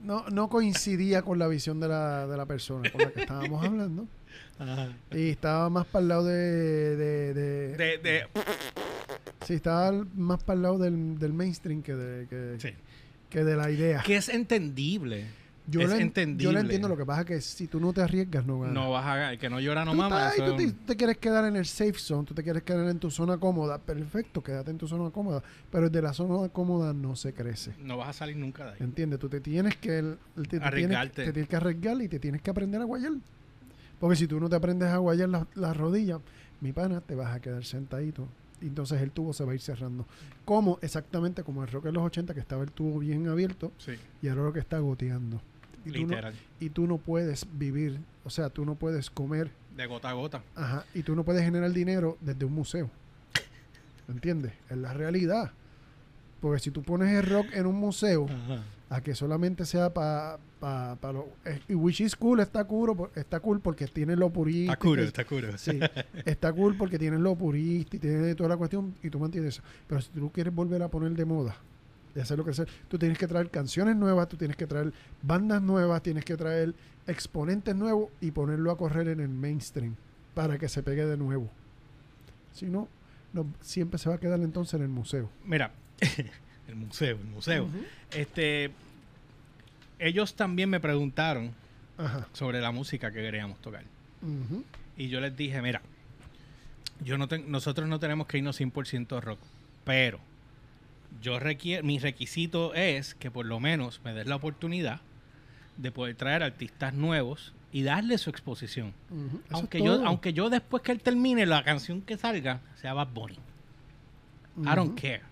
[0.05, 3.65] No, no coincidía con la visión de la, de la persona con la que estábamos
[3.67, 4.07] hablando.
[4.59, 4.93] Ajá.
[5.13, 6.97] Y estaba más para el lado de.
[6.97, 8.27] de, de- De, de-
[9.47, 12.75] sí, estaba más para el lado del, del mainstream que de, que, sí.
[13.31, 14.03] que de la idea.
[14.05, 15.27] Que es entendible.
[15.67, 16.45] Yo, es lo en- entendible.
[16.45, 18.75] yo lo entiendo, lo que pasa es que si tú no te arriesgas, no ganas.
[18.75, 19.33] No vas a...
[19.33, 20.31] El que no llora no mama.
[20.37, 20.57] tú
[20.87, 23.79] te, quieres quedar en el safe zone, tú te quieres quedar en tu zona cómoda.
[23.79, 25.43] Perfecto, quédate en tu zona cómoda.
[25.73, 27.73] Pero de la zona cómoda no se crece.
[27.79, 28.77] No vas a salir nunca de ahí.
[28.81, 29.19] ¿Entiendes?
[29.19, 31.25] Tú te tienes que el- te, te tienes, Arriesgarte.
[31.25, 33.13] te tienes que arriesgar y te tienes que aprender a guayar.
[33.99, 36.21] Porque si tú no te aprendes a guayar las las rodillas,
[36.61, 38.29] mi pana, te vas a quedar sentadito.
[38.61, 40.07] Y entonces el tubo se va a ir cerrando.
[40.45, 43.93] Como exactamente como el rock en los 80, que estaba el tubo bien abierto Sí,
[44.23, 45.41] y ahora lo que está goteando.
[45.85, 46.35] Y tú, no, literal.
[46.61, 50.43] y tú no puedes vivir, o sea, tú no puedes comer De gota a gota.
[50.55, 52.91] Ajá, y tú no puedes generar dinero desde un museo.
[54.09, 54.53] ¿Entiendes?
[54.69, 55.51] Es la realidad.
[56.41, 58.27] Porque si tú pones el rock en un museo,
[58.91, 61.29] a que solamente sea para pa, pa lo...
[61.47, 64.75] eh, y which is cool, está cool, está cool porque tiene lo purista.
[64.75, 65.57] Está y- está curo.
[65.59, 65.81] Sí,
[66.27, 69.63] está cool porque tiene lo purista y tiene toda la cuestión y tú mantienes eso.
[69.87, 71.57] Pero si tú quieres volver a poner de moda
[72.15, 74.93] y hacerlo crecer, tú tienes que traer canciones nuevas, tú tienes que traer
[75.23, 76.75] bandas nuevas, tienes que traer
[77.07, 79.97] exponentes nuevos y ponerlo a correr en el mainstream
[80.35, 81.51] para que se pegue de nuevo.
[82.53, 82.89] Si no,
[83.33, 85.29] no siempre se va a quedar entonces en el museo.
[85.45, 85.73] Mira,
[86.69, 87.69] el museo, el museo.
[88.13, 88.71] Este,
[89.99, 91.53] ellos también me preguntaron
[91.99, 92.29] Ajá.
[92.33, 93.85] sobre la música que queríamos tocar.
[94.97, 95.83] Y yo les dije, mira,
[97.03, 99.39] yo no nosotros no tenemos que irnos 100% rock,
[99.85, 100.19] pero
[101.23, 105.01] yo requiero, mi requisito es que por lo menos me des la oportunidad
[105.77, 108.93] de poder traer artistas nuevos y darle su exposición.
[109.51, 113.39] Aunque yo, aunque yo después que él termine la canción que salga sea Bad Bunny.
[114.59, 115.23] I don't care.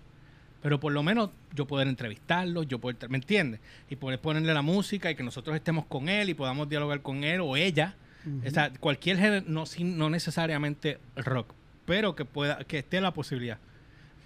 [0.61, 3.59] Pero por lo menos yo poder entrevistarlo, yo poder, ¿me entiendes?
[3.89, 7.23] Y poder ponerle la música y que nosotros estemos con él y podamos dialogar con
[7.23, 7.95] él o ella.
[8.25, 8.47] Ujú.
[8.47, 11.53] O sea, cualquier género, no, sin- no necesariamente rock,
[11.85, 13.59] pero que pueda, que esté la posibilidad.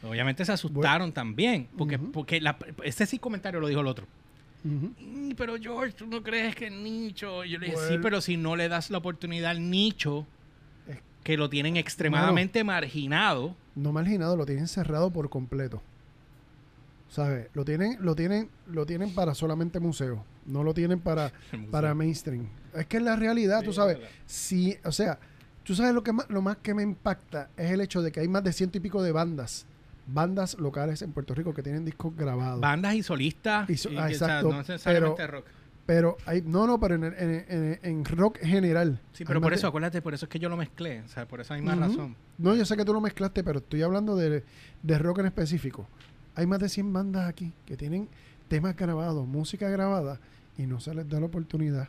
[0.10, 4.05] Obviamente se asustaron también, porque, porque la, ese sí comentario lo dijo el otro.
[4.64, 7.43] "Mm, Pero George, ¿tú no crees que el nicho?
[7.45, 10.26] Yo le dije, sí, pero si no le das la oportunidad al nicho,
[11.24, 15.82] que lo tienen extremadamente marginado, no marginado, lo tienen cerrado por completo.
[17.10, 17.47] ¿Sabes?
[17.53, 20.24] Lo tienen, lo tienen, lo tienen para solamente museo.
[20.45, 21.32] No lo tienen para,
[21.72, 22.47] para mainstream.
[22.74, 23.95] Es que es la realidad, tú Sí, sabes.
[23.95, 24.16] es verdad.
[24.26, 25.20] Si, o sea,
[25.64, 28.20] tú sabes lo que más, lo más que me impacta es el hecho de que
[28.20, 29.66] hay más de ciento y pico de bandas,
[30.08, 32.60] bandas locales en Puerto Rico que tienen discos grabados.
[32.62, 35.45] bandas y solistas, Y so- y, ah, o sea, exacto, no necesariamente pero- rock.
[35.86, 38.99] Pero hay, no, no, pero en, el- en, en- en rock general.
[39.14, 41.39] Sí, pero por eso, acuérdate, por eso es que yo lo mezclé, o sea, por
[41.39, 41.82] esa misma Ujú.
[41.82, 42.16] razón.
[42.38, 44.43] No, yo sé que tú lo mezclaste, pero estoy hablando de,
[44.84, 45.88] de rock en específico.
[46.36, 48.10] Hay más de 100 bandas aquí que tienen
[48.49, 50.20] temas grabados, música grabada,
[50.58, 51.88] y no se les da la oportunidad.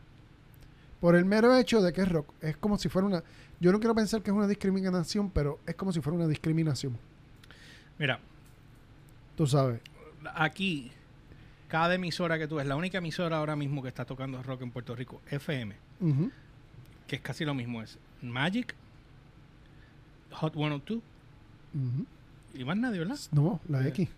[1.01, 2.29] Por el mero hecho de que es rock.
[2.41, 3.23] Es como si fuera una...
[3.61, 6.97] Yo no quiero pensar que es una discriminación, pero es como si fuera una discriminación.
[7.99, 8.21] Mira,
[9.37, 9.81] Tú sabes.
[10.35, 10.91] aquí,
[11.69, 14.71] cada emisora que tú ves, la única emisora ahora mismo que está tocando rock en
[14.71, 15.75] Puerto Rico, FM,
[17.07, 18.75] que es casi lo mismo, es Magic,
[20.33, 20.99] Hot 102
[21.75, 22.07] ujú.
[22.55, 23.19] y más nadie, ¿verdad?
[23.33, 23.89] No, la Sí.
[23.89, 24.09] X.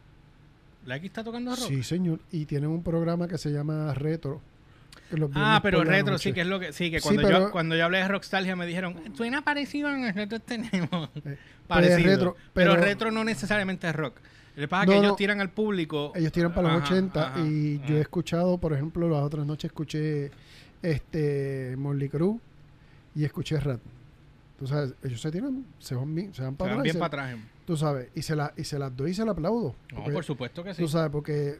[0.87, 1.69] ¿La X está tocando rock?
[1.69, 2.21] Sí, señor.
[2.33, 4.41] Y tienen un programa que se llama Retro.
[5.35, 6.73] Ah, pero retro, sí, que es lo que.
[6.73, 9.89] Sí, que Sí, cuando, pero- yo, cuando yo hablé de Rockstalgia me dijeron, suena parecido
[9.91, 11.11] en el retro tenemos.
[11.25, 11.37] Eh,
[11.67, 11.99] parecido.
[12.11, 14.19] retro, pero, pero- retro no necesariamente es rock.
[14.55, 15.17] Que pasa No, que ellos no.
[15.17, 16.13] tiran al público.
[16.15, 19.47] Ellos tiran para los Ajá, 80 ajá, y yo he escuchado, por ejemplo, las otras
[19.47, 20.31] noches escuché
[20.83, 22.41] este Molly Cruz
[23.15, 23.81] y escuché Rat.
[24.59, 26.83] Tú sabes, ellos se tiran, se van, bien- se van Se para van atrás.
[26.85, 27.41] bien se- para atrás.
[27.67, 29.75] Tú sabes, y se, la, y se las doy y se las aplaudo.
[29.93, 30.83] No, Porque- por supuesto que sí.
[30.83, 31.59] Tú sabes, porque,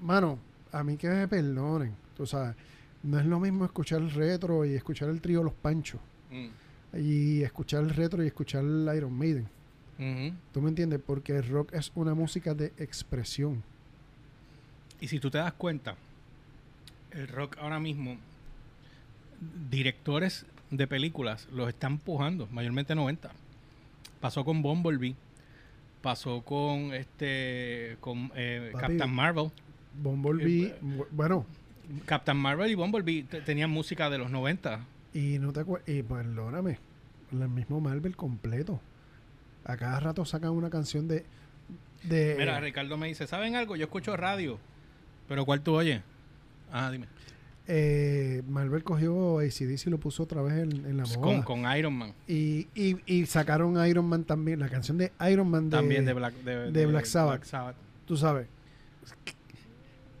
[0.00, 0.38] mano,
[0.72, 2.54] a mí que me perdonen, tú sabes,
[3.02, 6.00] no es lo mismo escuchar el retro y escuchar el trío Los Panchos
[6.30, 6.48] Mm.
[6.98, 9.48] y escuchar el retro y escuchar el Iron Maiden.
[10.52, 11.00] ¿Tú me entiendes?
[11.04, 13.62] Porque el rock es una música de expresión.
[15.00, 15.96] Y si tú te das cuenta,
[17.12, 18.16] el rock ahora mismo,
[19.70, 23.30] directores de películas los están empujando, mayormente 90.
[24.20, 25.14] Pasó con Bumblebee,
[26.02, 28.86] pasó con este con eh, Papi.
[28.86, 29.50] Captain Marvel.
[30.00, 31.44] Bumblebee, Eh, bu- bueno,
[32.06, 34.80] Captain Marvel y Bumblebee te- tenían música de los 90.
[35.14, 36.78] y no te acuerdas, y perdóname,
[37.32, 38.80] el mismo Marvel completo.
[39.64, 41.24] A cada rato sacan una canción de...
[42.02, 43.76] de Mira, Ricardo me dice, ¿saben algo?
[43.76, 44.58] Yo escucho radio.
[45.28, 46.00] ¿Pero cuál tú oyes?
[46.72, 47.06] Ah, dime.
[47.66, 51.20] eh, Marvel cogió ACDC y lo puso otra vez en, en la moda.
[51.20, 52.12] Con, con Iron Man.
[52.26, 56.12] Y, y, y sacaron Iron Man también, la canción de Iron Man de, También de
[56.14, 57.44] Black, de, de Black Sabbath.
[58.06, 58.46] tú sabes.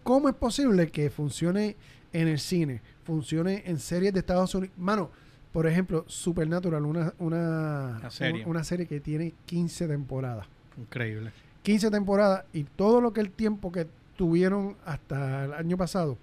[0.08, 1.76] ¿Cómo es posible que funcione
[2.14, 4.74] en el cine, funcione en series de Estados Unidos?
[4.78, 5.10] Mano,
[5.52, 8.46] por ejemplo, Supernatural, una, una, Una serie.
[8.46, 10.46] una serie que tiene 15 temporadas.
[10.78, 11.30] Increíble.
[11.62, 13.86] 15 temporadas y todo lo que el tiempo que
[14.16, 16.16] tuvieron hasta el año pasado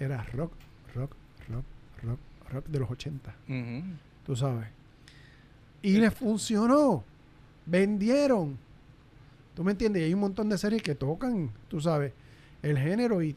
[0.00, 0.50] era rock,
[0.96, 1.12] rock,
[1.50, 1.64] rock,
[2.02, 2.18] rock,
[2.50, 3.32] rock de los 80.
[3.48, 3.82] Ujú.
[4.26, 4.66] tú sabes.
[5.82, 7.04] Y les funcionó.
[7.64, 8.58] Vendieron.
[9.54, 10.02] ¿Tú me entiendes?
[10.02, 12.12] Y hay un montón de series que tocan, tú sabes,
[12.62, 13.36] el género y,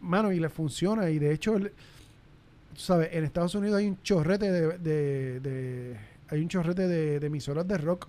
[0.00, 1.08] mano, y les funciona.
[1.10, 1.70] Y de hecho, el-
[2.74, 5.96] tú sabes, en Estados Unidos hay un chorrete de, de- de-
[6.28, 8.08] hay un chorrete de, de emisoras de rock,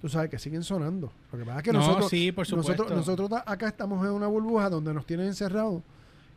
[0.00, 1.12] tú sabes, que siguen sonando.
[1.32, 2.72] Lo que pasa es que no, nosotros, sí, por supuesto.
[2.84, 5.82] nosotros, nosotros acá estamos en una burbuja donde nos tienen encerrados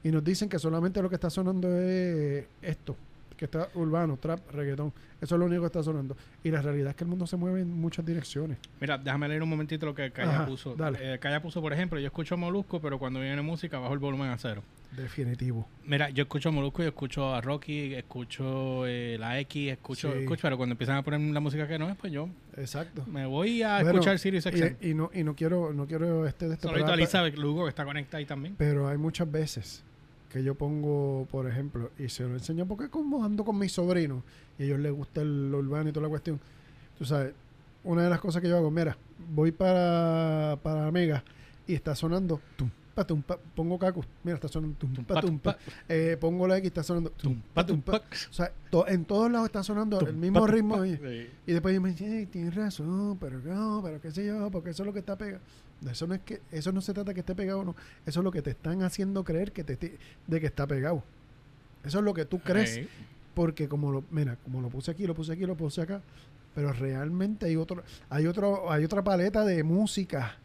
[0.04, 2.96] y nos dicen que solamente lo que está sonando es esto,
[3.40, 4.92] que está urbano, trap, reggaetón.
[5.22, 6.16] Eso es lo único que está sonando.
[6.44, 8.58] Y la realidad es que el mundo se mueve en muchas direcciones.
[8.82, 10.76] Mira, déjame leer un momentito lo que Calla Ajá, puso.
[10.76, 11.14] dale.
[11.16, 14.30] Eh, Calla puso, por ejemplo, yo escucho Molusco, pero cuando viene música bajo el volumen
[14.30, 14.62] a cero.
[14.96, 15.68] Definitivo.
[15.86, 20.20] Mira, yo escucho Molusco, yo escucho a Rocky, escucho eh, la X, escucho, Sí.
[20.20, 22.28] escucho, pero cuando empiezan a poner la música que no es, pues yo
[22.58, 23.06] Exacto.
[23.08, 24.76] me voy a Bueno, escuchar Sirius XM.
[24.82, 27.64] Y, y no, y no quiero, no quiero este de este Saludito a Elizabeth Lugo,
[27.66, 28.56] que está conectada ahí también.
[28.58, 29.84] Pero hay muchas veces
[30.30, 34.24] que yo pongo, por ejemplo, y se lo enseño porque como ando con mis sobrinos
[34.58, 36.40] y a ellos les gusta el urbano y toda la cuestión.
[36.98, 37.34] Tú sabes,
[37.84, 38.96] una de las cosas que yo hago, mira,
[39.34, 41.24] voy para, para Mega
[41.66, 42.40] y está sonando
[43.56, 45.54] pongo Cacus, mira, está sonando tum, Tum, pa, pa, tum, tum, pa.
[45.54, 45.60] pa.
[45.88, 48.00] Eh, pongo la X, está sonando tum, Tum, pa, pa, tum, tum, pa.
[48.00, 48.06] pa.
[48.30, 50.86] O sea, to- en todos lados está sonando el mismo ritmo.
[50.86, 51.00] Y,
[51.48, 54.72] y después yo me dicen, "Ey, tienes razón, pero no, pero qué sé yo, porque
[54.72, 55.42] eso es lo que está pegado.
[55.90, 57.76] Eso no es que, eso no se trata de que esté pegado o no.
[58.06, 61.04] Eso es lo que te están haciendo creer que te de que está pegado.
[61.84, 62.82] Eso es lo que tú crees,
[63.34, 66.02] porque como lo, mira, como lo puse aquí, lo puse aquí, lo puse acá,
[66.54, 70.38] pero realmente hay otro, hay otro, hay otra paleta de música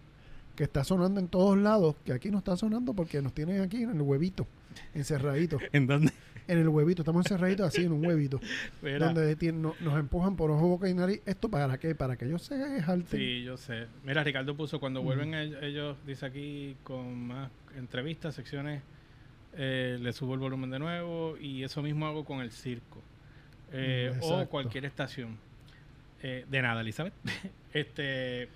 [0.55, 3.83] que está sonando en todos lados, que aquí no está sonando porque nos tienen aquí
[3.83, 4.47] en el huevito,
[4.95, 5.59] encerradito.
[5.73, 6.13] ¿En dónde?
[6.47, 8.39] En el huevito, estamos encerraditos así en un huevito
[8.83, 9.07] Mira.
[9.07, 11.23] donde tien- no- nos empujan por ojo, boca y nariz.
[11.25, 11.95] ¿Esto para qué?
[11.95, 13.19] Para que ellos se jalten.
[13.19, 13.87] Sí, yo sé.
[14.05, 18.83] Mira, Ricardo puso, cuando vuelven el- ellos, dice aquí, con más entrevistas, secciones,
[19.57, 23.01] eh, le subo el volumen de nuevo y eso mismo hago con el circo.
[23.73, 25.39] Eh, Mm, o cualquier estación.
[26.23, 27.15] Eh, de nada, Elizabeth.
[27.73, 28.49] este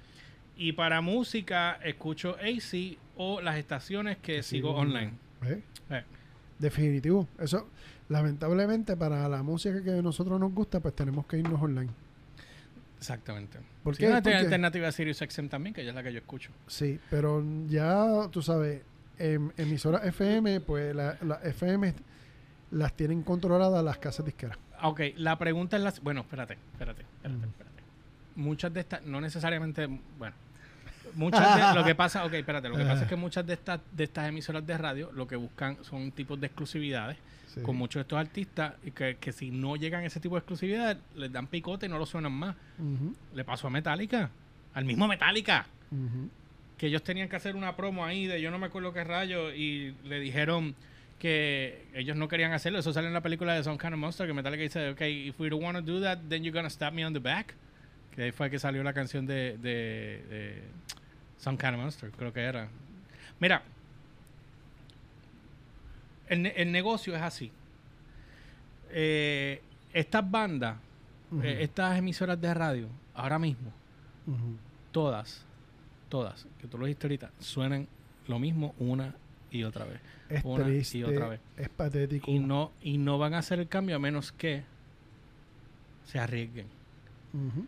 [0.56, 5.12] Y para música, escucho AC o las estaciones que sigo online.
[5.40, 5.58] ¿Ves?
[5.90, 6.02] Eh.
[6.58, 7.28] Definitivo.
[7.38, 7.68] Eso,
[8.08, 11.90] lamentablemente, para la música que a nosotros nos gusta, pues tenemos que irnos online.
[12.98, 13.58] Exactamente.
[13.84, 16.50] ¿Por Sí, Porque- alternativa a Sirius XM también, que ya es la que yo escucho.
[16.66, 18.82] Sí, pero ya, tú sabes,
[19.18, 21.94] en emisoras FM, pues las la FM
[22.72, 24.58] las tienen controladas las casas disqueras.
[24.78, 25.92] Ah, Ok, la pregunta es la...
[26.02, 27.82] Bueno, espérate, espérate, espérate, espérate.
[28.36, 29.86] Muchas de estas, no necesariamente,
[30.18, 30.34] bueno,
[31.14, 33.80] muchas de, lo que pasa, ok, espérate, lo que pasa es que muchas de estas,
[33.92, 37.16] de estas emisoras de radio lo que buscan son tipos de exclusividades
[37.48, 37.62] Sí.
[37.62, 40.40] con muchos de estos artistas y que, que si no llegan a ese tipo de
[40.40, 42.54] exclusividad les dan picote y no lo suenan más.
[43.34, 44.28] Le pasó a Metallica,
[44.74, 45.64] al mismo Metallica,
[46.76, 49.50] que ellos tenían que hacer una promo ahí de yo no me acuerdo qué rayo
[49.54, 50.74] y le dijeron
[51.18, 52.78] que ellos no querían hacerlo.
[52.80, 55.40] Eso sale en la película de Some Kind of Monster que Metallica dice, ok, if
[55.40, 57.54] we don't want to do that, then you're gonna stab me on the back.
[58.14, 60.62] Que ahí fue que salió la canción de, de, de
[61.38, 62.68] Some Kind of Monster, creo que era.
[63.40, 63.62] Mira,
[66.28, 67.50] el, el negocio es así.
[68.90, 69.60] Eh,
[69.92, 70.76] estas bandas,
[71.42, 73.72] eh, estas emisoras de radio, ahora mismo,
[74.92, 75.44] todas,
[76.08, 77.86] todas, que tú lo dijiste ahorita, suenan
[78.26, 79.14] lo mismo una
[79.50, 80.00] y otra vez.
[80.28, 81.40] Es Una y triste, otra vez.
[81.56, 82.30] es patético.
[82.30, 84.62] Y no, y no van a hacer el cambio a menos que
[86.04, 86.66] se arriesguen.
[87.32, 87.66] Ujú.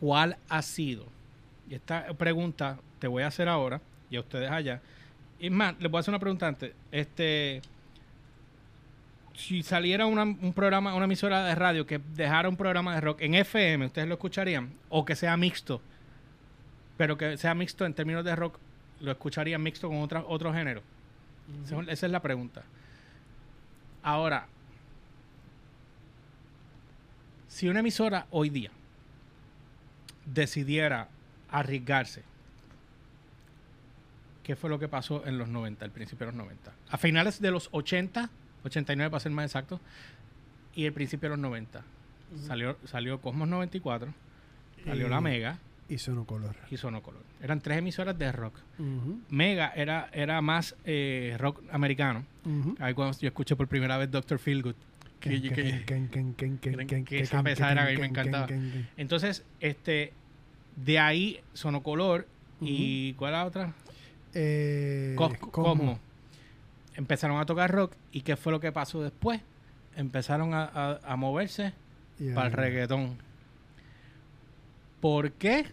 [0.00, 1.06] ¿Cuál ha sido?
[1.68, 3.80] Y esta pregunta te voy a hacer ahora
[4.10, 4.80] y a ustedes allá.
[5.38, 6.72] Y es más, les voy a hacer una pregunta antes.
[6.90, 7.62] Este,
[9.34, 13.20] si saliera una- un programa, una emisora de radio que dejara un programa de rock
[13.22, 14.70] en FM, ¿ustedes lo escucharían?
[14.88, 15.80] O que sea mixto,
[16.96, 18.58] pero que sea mixto en términos de rock,
[19.00, 20.82] ¿lo escucharían mixto con otra, otro género?
[21.64, 22.62] Esa es- Esa es la pregunta.
[24.02, 24.46] Ahora,
[27.48, 28.70] si una emisora hoy día
[30.32, 31.08] decidiera
[31.50, 32.22] arriesgarse,
[34.42, 36.72] ¿qué fue lo que pasó en los 90, al principio de los 90?
[36.90, 38.30] A finales de los 80,
[38.64, 39.80] 89 para ser más exacto,
[40.74, 41.82] y el principio de los 90.
[42.46, 44.12] Salió, salió Cosmos 94,
[44.84, 45.58] salió La Mega
[45.88, 46.54] Y Sonocolor.
[46.70, 47.22] y Sonocolor.
[47.42, 48.54] Eran tres emisoras de rock.
[49.30, 52.24] Mega era, era más eh, rock americano.
[52.78, 54.38] Ahí cuando yo escuché por primera vez Dr.
[54.38, 54.74] Feelgood.
[55.18, 55.34] que-
[57.20, 58.46] esa me encantaba.
[58.96, 60.12] Entonces, este,
[60.84, 62.26] de ahí Sonocolor
[62.60, 63.72] y ¿cuál era la otra?
[64.34, 65.52] Eh, Cos- Cosmo.
[65.52, 65.98] Cosmo.
[66.94, 69.40] Empezaron a tocar rock y ¿qué fue lo que pasó después?
[69.96, 71.72] Empezaron a, a- a moverse
[72.18, 73.16] Y para el reggaetón.
[75.00, 75.64] ¿Por qué?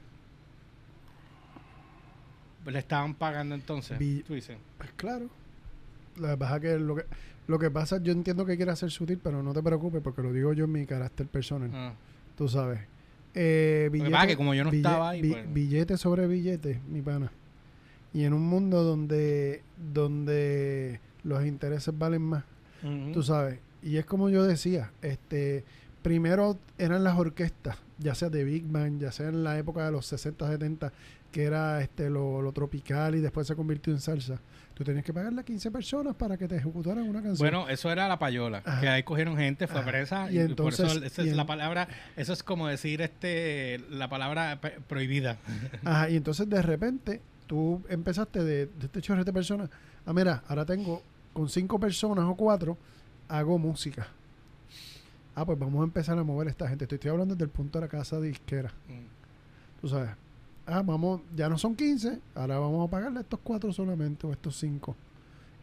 [2.66, 3.97] Le estaban pagando entonces.
[4.28, 4.58] Tú dices.
[4.78, 5.30] Pues claro.
[6.18, 7.05] La verdad que lo que
[7.47, 10.34] lo que pasa, yo entiendo que quiere ser sutil, pero no te preocupes porque lo
[10.34, 11.72] digo yo en mi carácter personal.
[11.74, 11.93] ah.
[12.38, 12.82] Tú sabes.
[13.34, 17.01] Eh, que billete- que como yo no estaba ahí, bi- pues- Billete sobre billete, mi
[17.01, 17.32] pana.
[18.13, 19.61] Y en un mundo donde,
[19.93, 22.43] donde los intereses valen más,
[22.84, 23.11] Ujú.
[23.13, 23.59] tú sabes.
[23.84, 25.63] Y es como yo decía, este
[26.01, 29.91] primero eran las orquestas, ya sea de Big Band, ya sea en la época de
[29.91, 30.93] los 60, 70,
[31.38, 34.41] que era este lo, lo tropical y después se convirtió en salsa.
[34.73, 37.38] Tú tenías que pagarle a 15 personas para que te ejecutaran una canción.
[37.38, 38.81] Bueno, eso era la payola, Ajá.
[38.81, 39.88] que ahí cogieron gente, fue Ajá.
[39.91, 43.03] presa, Y y, entonces- por eso esa es en- la palabra, eso es como decir
[43.03, 45.38] este la palabra prohibida.
[45.85, 49.69] Ajá, y entonces de repente tú empezaste de, de este chorrete de personas.
[50.07, 52.79] Ah, mira, ahora tengo con cinco personas o cuatro,
[53.27, 54.07] hago música.
[55.35, 56.88] Ah, pues vamos a empezar a mover a esta gente.
[56.88, 58.71] Te estoy hablando desde el punto de la casa disquera.
[59.79, 60.09] Tú sabes.
[60.68, 64.55] Ah, vamos, ya no son 15, ahora vamos a pagarle estos cuatro solamente o estos
[64.57, 64.95] cinco.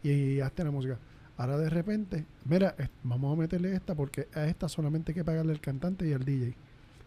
[0.03, 0.97] Y hazte la música.
[1.37, 5.51] Ahora de repente, mira, vamos a meterle esta porque a esta solamente hay que pagarle
[5.51, 6.55] al cantante y al DJ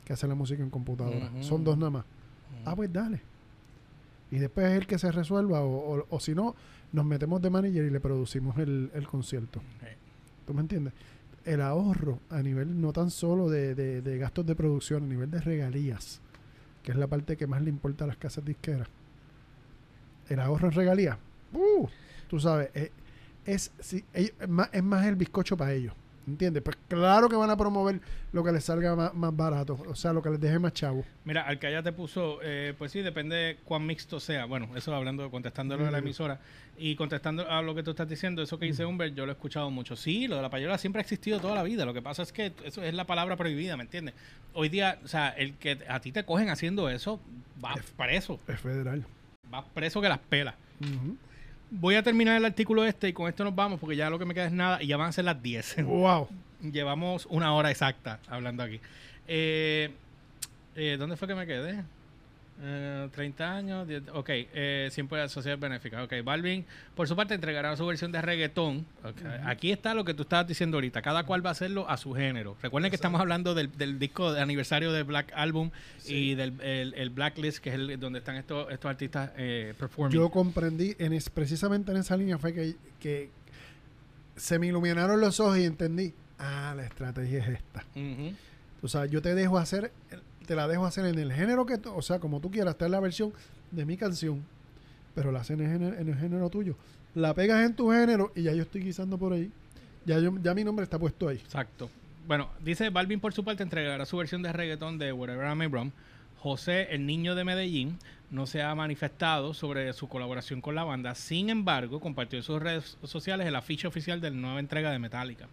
[0.04, 1.30] que hace la música en computadora.
[1.42, 2.04] Son dos nada más.
[2.64, 3.20] Ah, pues dale.
[4.30, 6.54] Y después es el que se resuelva, o, o- o si no,
[6.92, 9.60] nos metemos de manager y le producimos el, el concierto.
[9.80, 9.86] Sí.
[10.46, 10.92] ¿Tú me entiendes?
[11.44, 15.30] El ahorro a nivel no tan solo de, de- de gastos de producción, a nivel
[15.30, 16.20] de regalías,
[16.82, 18.88] que es la parte que más le importa a las casas disqueras.
[20.28, 21.16] El ahorro en regalías,
[21.52, 21.86] ¡uh!
[22.28, 22.92] tú sabes, eh,
[23.46, 25.94] es, ellos- es, más, es más el bizcocho para ellos.
[26.28, 26.62] ¿Entiendes?
[26.62, 28.00] Pues claro que van a promover
[28.32, 31.04] lo que les salga más, más barato, o sea, lo que les deje más chavo.
[31.24, 34.44] Mira, Alcaya te puso, eh, pues sí, depende cuán mixto sea.
[34.44, 36.04] Bueno, eso hablando, contestándolo de la Mm.
[36.04, 36.40] emisora
[36.76, 39.34] y contestando a lo que tú estás diciendo, eso que dice Humbert, yo lo he
[39.34, 39.96] escuchado mucho.
[39.96, 41.84] Sí, lo de la payola siempre ha existido toda la vida.
[41.86, 44.14] Lo que pasa es que eso es la palabra prohibida, ¿me entiendes?
[44.52, 47.20] Hoy día, o sea, el que a ti te cogen haciendo eso,
[47.60, 48.38] vas preso.
[48.46, 49.04] Es federal.
[49.50, 50.54] Vas preso que las pelas.
[50.80, 51.16] Ujú.
[51.70, 54.24] Voy a terminar el artículo este y con esto nos vamos porque ya lo que
[54.24, 55.76] me queda es nada y ya van a ser las 10.
[55.84, 56.28] Wow.
[56.60, 58.80] Llevamos una hora exacta hablando aquí.
[59.28, 59.90] Eh,
[60.74, 61.84] eh, ¿Dónde fue que me quedé?
[62.60, 63.86] Eh, 30 años.
[63.86, 66.02] 10 ok, eh, siempre sociedad benéfica.
[66.02, 66.64] Ok, Balvin,
[66.96, 68.84] por su parte, entregará su versión de reggaetón.
[69.04, 71.00] Ok, Aquí está lo que tú estabas diciendo ahorita.
[71.02, 72.56] Cada cual va a hacerlo a su género.
[72.60, 75.70] Recuerden que estamos hablando del, del disco de aniversario de Black Album
[76.06, 80.16] y del el, el Blacklist, que es el, donde están estos, estos artistas eh, performing.
[80.18, 83.30] Yo comprendí, en es- precisamente en esa línea fue que, que
[84.36, 87.84] se me iluminaron los ojos y entendí, ah, la estrategia es esta.
[88.82, 89.90] O sea, yo te dejo hacer,
[90.48, 92.86] te la dejo hacer en el género que, tú- o sea, como tú quieras, esta
[92.86, 93.32] es la versión
[93.70, 94.42] de mi canción,
[95.14, 96.74] pero la hacen en, el género- en el género tuyo.
[97.14, 99.50] La pegas en tu género y ya yo estoy guisando por ahí.
[100.06, 101.36] Ya, yo, ya mi nombre está puesto ahí.
[101.36, 101.90] Exacto.
[102.26, 105.66] Bueno, dice Balvin por su parte entregará su versión de reggaetón de Whatever I May
[105.68, 105.90] Wrong.
[106.40, 107.98] José, el niño de Medellín,
[108.30, 111.14] no se ha manifestado sobre su colaboración con la banda.
[111.14, 114.98] Sin embargo, compartió en sus redes sociales el afiche oficial de la nueva entrega de
[114.98, 115.46] Metallica.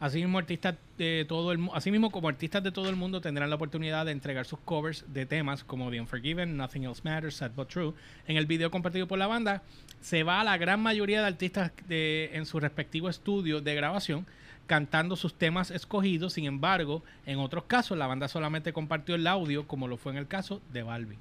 [0.00, 3.56] Asimismo, artistas de todo el mu- asimismo, como artistas de todo el mundo tendrán la
[3.56, 7.68] oportunidad de entregar sus covers de temas como The Unforgiven, Nothing Else Matters, Sad But
[7.68, 7.92] True.
[8.26, 9.62] En el video compartido por la banda,
[10.00, 14.26] se va a la gran mayoría de artistas en su respectivo estudio de grabación
[14.66, 16.32] cantando sus temas escogidos.
[16.32, 20.18] Sin embargo, en otros casos, la banda solamente compartió el audio, como lo fue en
[20.18, 21.18] el caso de Balvin.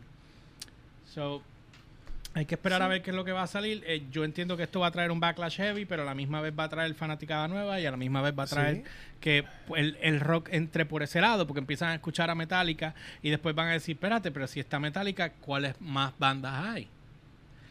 [2.36, 3.84] Hay que esperar a ver qué es lo que va a salir.
[3.88, 6.42] Eh, yo entiendo que esto va a traer un backlash heavy, pero a la misma
[6.42, 8.84] vez va a traer fanaticada nueva y a la misma vez va a traer Sí.
[9.20, 13.30] que el, el rock entre por ese lado, porque empiezan a escuchar a Metallica y
[13.32, 16.88] después van a decir, espérate, pero si está Metallica, ¿cuáles más bandas hay?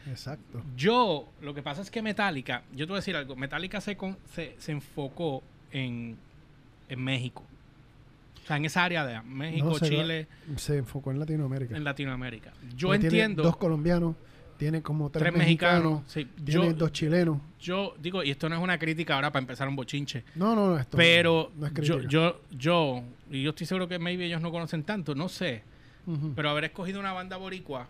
[0.09, 0.61] Exacto.
[0.75, 3.95] Yo, lo que pasa es que Metallica, yo te voy a decir algo, Metallica se,
[3.95, 6.17] con- se, se enfocó en,
[6.89, 7.43] en México.
[8.43, 11.77] O sea, en esa área de México, No, se va- Chile, Se enfocó en Latinoamérica.
[11.77, 12.51] en Latinoamérica.
[12.75, 13.43] Yo Porque entiendo...
[13.43, 14.15] Dos colombianos,
[14.59, 16.35] tiene como tres, tres mexicanos, mexicanos.
[16.35, 16.43] sí.
[16.43, 17.39] tiene yo, dos chilenos.
[17.59, 20.71] yo digo, y esto no es una crítica ahora para empezar un bochinche, No, no,
[20.71, 24.41] no, esto pero no es yo, yo, yo, y yo estoy seguro que maybe ellos
[24.41, 25.63] no conocen tanto, no sé,
[26.35, 27.87] pero haber escogido una banda boricua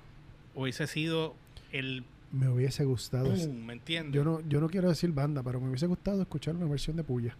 [0.53, 1.35] hubiese sido
[1.71, 3.31] el me hubiese gustado.
[3.47, 4.13] ¿me entiendes?
[4.13, 7.03] Yo no, yo no quiero decir banda, pero me hubiese gustado escuchar una versión de
[7.03, 7.35] Puya.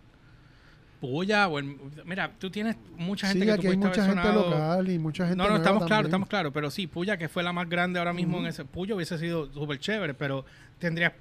[1.00, 4.22] Puya, o el- mira, tú tienes mucha gente Sí, que aquí tú hay mucha gente
[4.22, 7.16] sonado- local y mucha gente No, no, nueva estamos claros, estamos claros, pero sí, Puya,
[7.18, 8.66] que fue la más grande ahora mismo en ese.
[8.66, 10.46] Puya hubiese sido súper chévere, pero
[10.78, 11.14] tendrías.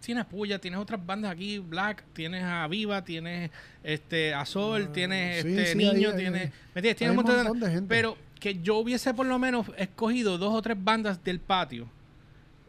[0.00, 3.50] Tienes Puya, tienes otras bandas aquí, Black, tienes a Viva, tienes
[3.82, 6.40] este a Sol, Ah, tienes sí, este sí, Niño, ahí- tienes.
[6.42, 6.52] ahí.
[6.74, 6.82] ¿Me?
[6.94, 7.88] Tienes un montón de, de gente.
[7.88, 11.88] Pero que yo hubiese por lo menos escogido dos o tres bandas del patio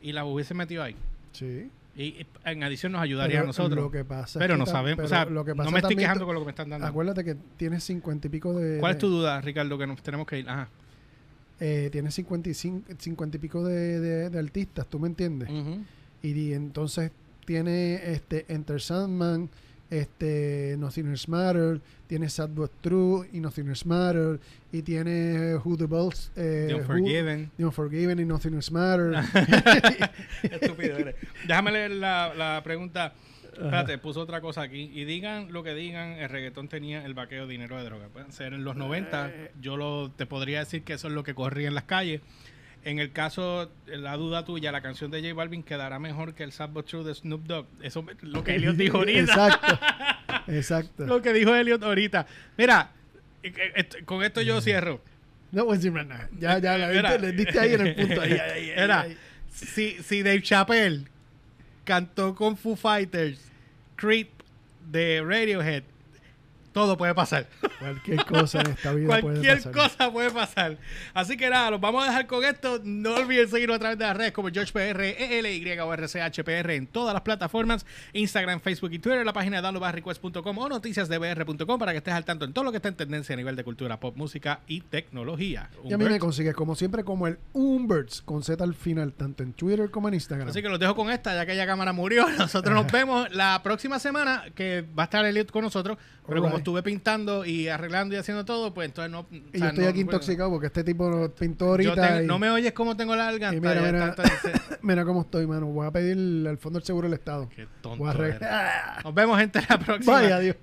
[0.02, 0.96] y las hubiese metido ahí.
[1.34, 1.70] Sí.
[1.96, 3.84] Y y en adición nos ayudaría Pero a nosotros.
[3.84, 5.06] Lo que pasa es pero que no sabemos.
[5.06, 6.86] O sea, lo que no pasa me estoy quejando con lo que me están dando.
[6.88, 8.80] Acuérdate que tienes cincuenta y pico de...
[8.80, 10.50] ¿Cuál es tu duda, Ricardo, que nos tenemos que ir?
[10.50, 10.68] Ajá.
[11.60, 15.50] eh, tienes 55, 50 y pico de, de- de artistas, ¿tú me entiendes?
[16.22, 17.12] Y, di- entonces
[17.46, 19.50] tiene este Enter Sandman,
[19.90, 24.40] este Nothing Else Matter, tiene Sad But True y Nothing Else Matter,
[24.72, 27.52] y tiene Who the Balls, eh, The Who- Unforgiven.
[27.58, 29.14] The Unforgiven y Nothing Else Matter.
[30.44, 31.16] Estúpido eres.
[31.48, 33.14] Déjame leer la, la pregunta.
[33.54, 34.92] Espérate, puso otra cosa aquí.
[34.94, 38.08] Y digan lo que digan, el reggaetón tenía el vaqueo dinero de droga.
[38.10, 39.30] Pueden ser en los 90.
[39.30, 39.52] Eh.
[39.62, 42.20] Yo lo, te podría decir que eso es lo que corría en las calles.
[42.86, 46.52] En el caso, la duda tuya, la canción de J Balvin quedará mejor que el
[46.52, 47.66] Sad But True de Snoop Dogg.
[47.82, 49.20] Eso me- lo que Elliot dijo ahorita.
[49.22, 49.80] Exacto.
[50.48, 51.06] Exacto.
[51.08, 52.28] Lo que dijo Elliot ahorita.
[52.58, 52.92] Mira,
[53.42, 55.02] eh, eh, con esto yo cierro.
[55.52, 56.30] No decir más nada.
[56.40, 58.22] Ya, ya, la diste, le diste ahí en el punto.
[58.22, 59.18] Ahí, ahí, ahí, Era, ahí.
[59.52, 61.06] si, si Dave Chappelle
[61.86, 63.40] cantó con Foo Fighters
[63.96, 64.30] Creep
[64.92, 65.84] de Radiohead,
[66.76, 67.48] todo puede pasar.
[67.80, 69.72] Cualquier cosa en esta vida puede Cualquier pasar.
[69.72, 70.78] cosa puede pasar.
[71.14, 72.82] Así que nada, los vamos a dejar con esto.
[72.84, 77.14] No olviden seguirnos a través de las redes como GeorgePR, ELY o RCHPR en todas
[77.14, 82.14] las plataformas, Instagram, Facebook y Twitter, la página de downloadbarrequest.com o noticiasdbr.com para que estés
[82.14, 84.60] al tanto en todo lo que está en tendencia a nivel de cultura, pop, música
[84.68, 85.70] y tecnología.
[85.86, 89.44] Y a mí me consigues como siempre como el Umberts con Z al final, tanto
[89.44, 90.50] en Twitter como en Instagram.
[90.50, 92.28] Así que los dejo con esta, ya que ya cámara murió.
[92.38, 95.98] Nosotros nos vemos la próxima semana, que va a estar Elliot con nosotros.
[96.28, 96.65] Pero como.
[96.66, 99.20] Estuve pintando y arreglando y haciendo todo, pues entonces no.
[99.20, 102.24] o y sea, yo estoy no- aquí intoxicado porque este tipo nos pintó yo ahorita.
[102.24, 103.60] y- no me oyes cómo tengo la garganta.
[103.62, 104.16] mira,
[104.82, 105.68] mira, cómo estoy, mano.
[105.68, 107.48] Voy a pedir al Fondo del Seguro del Estado.
[107.50, 108.40] Qué Voy a tonto eres.
[109.04, 110.14] Nos vemos, gente, la próxima.
[110.14, 110.56] Vaya, Dios.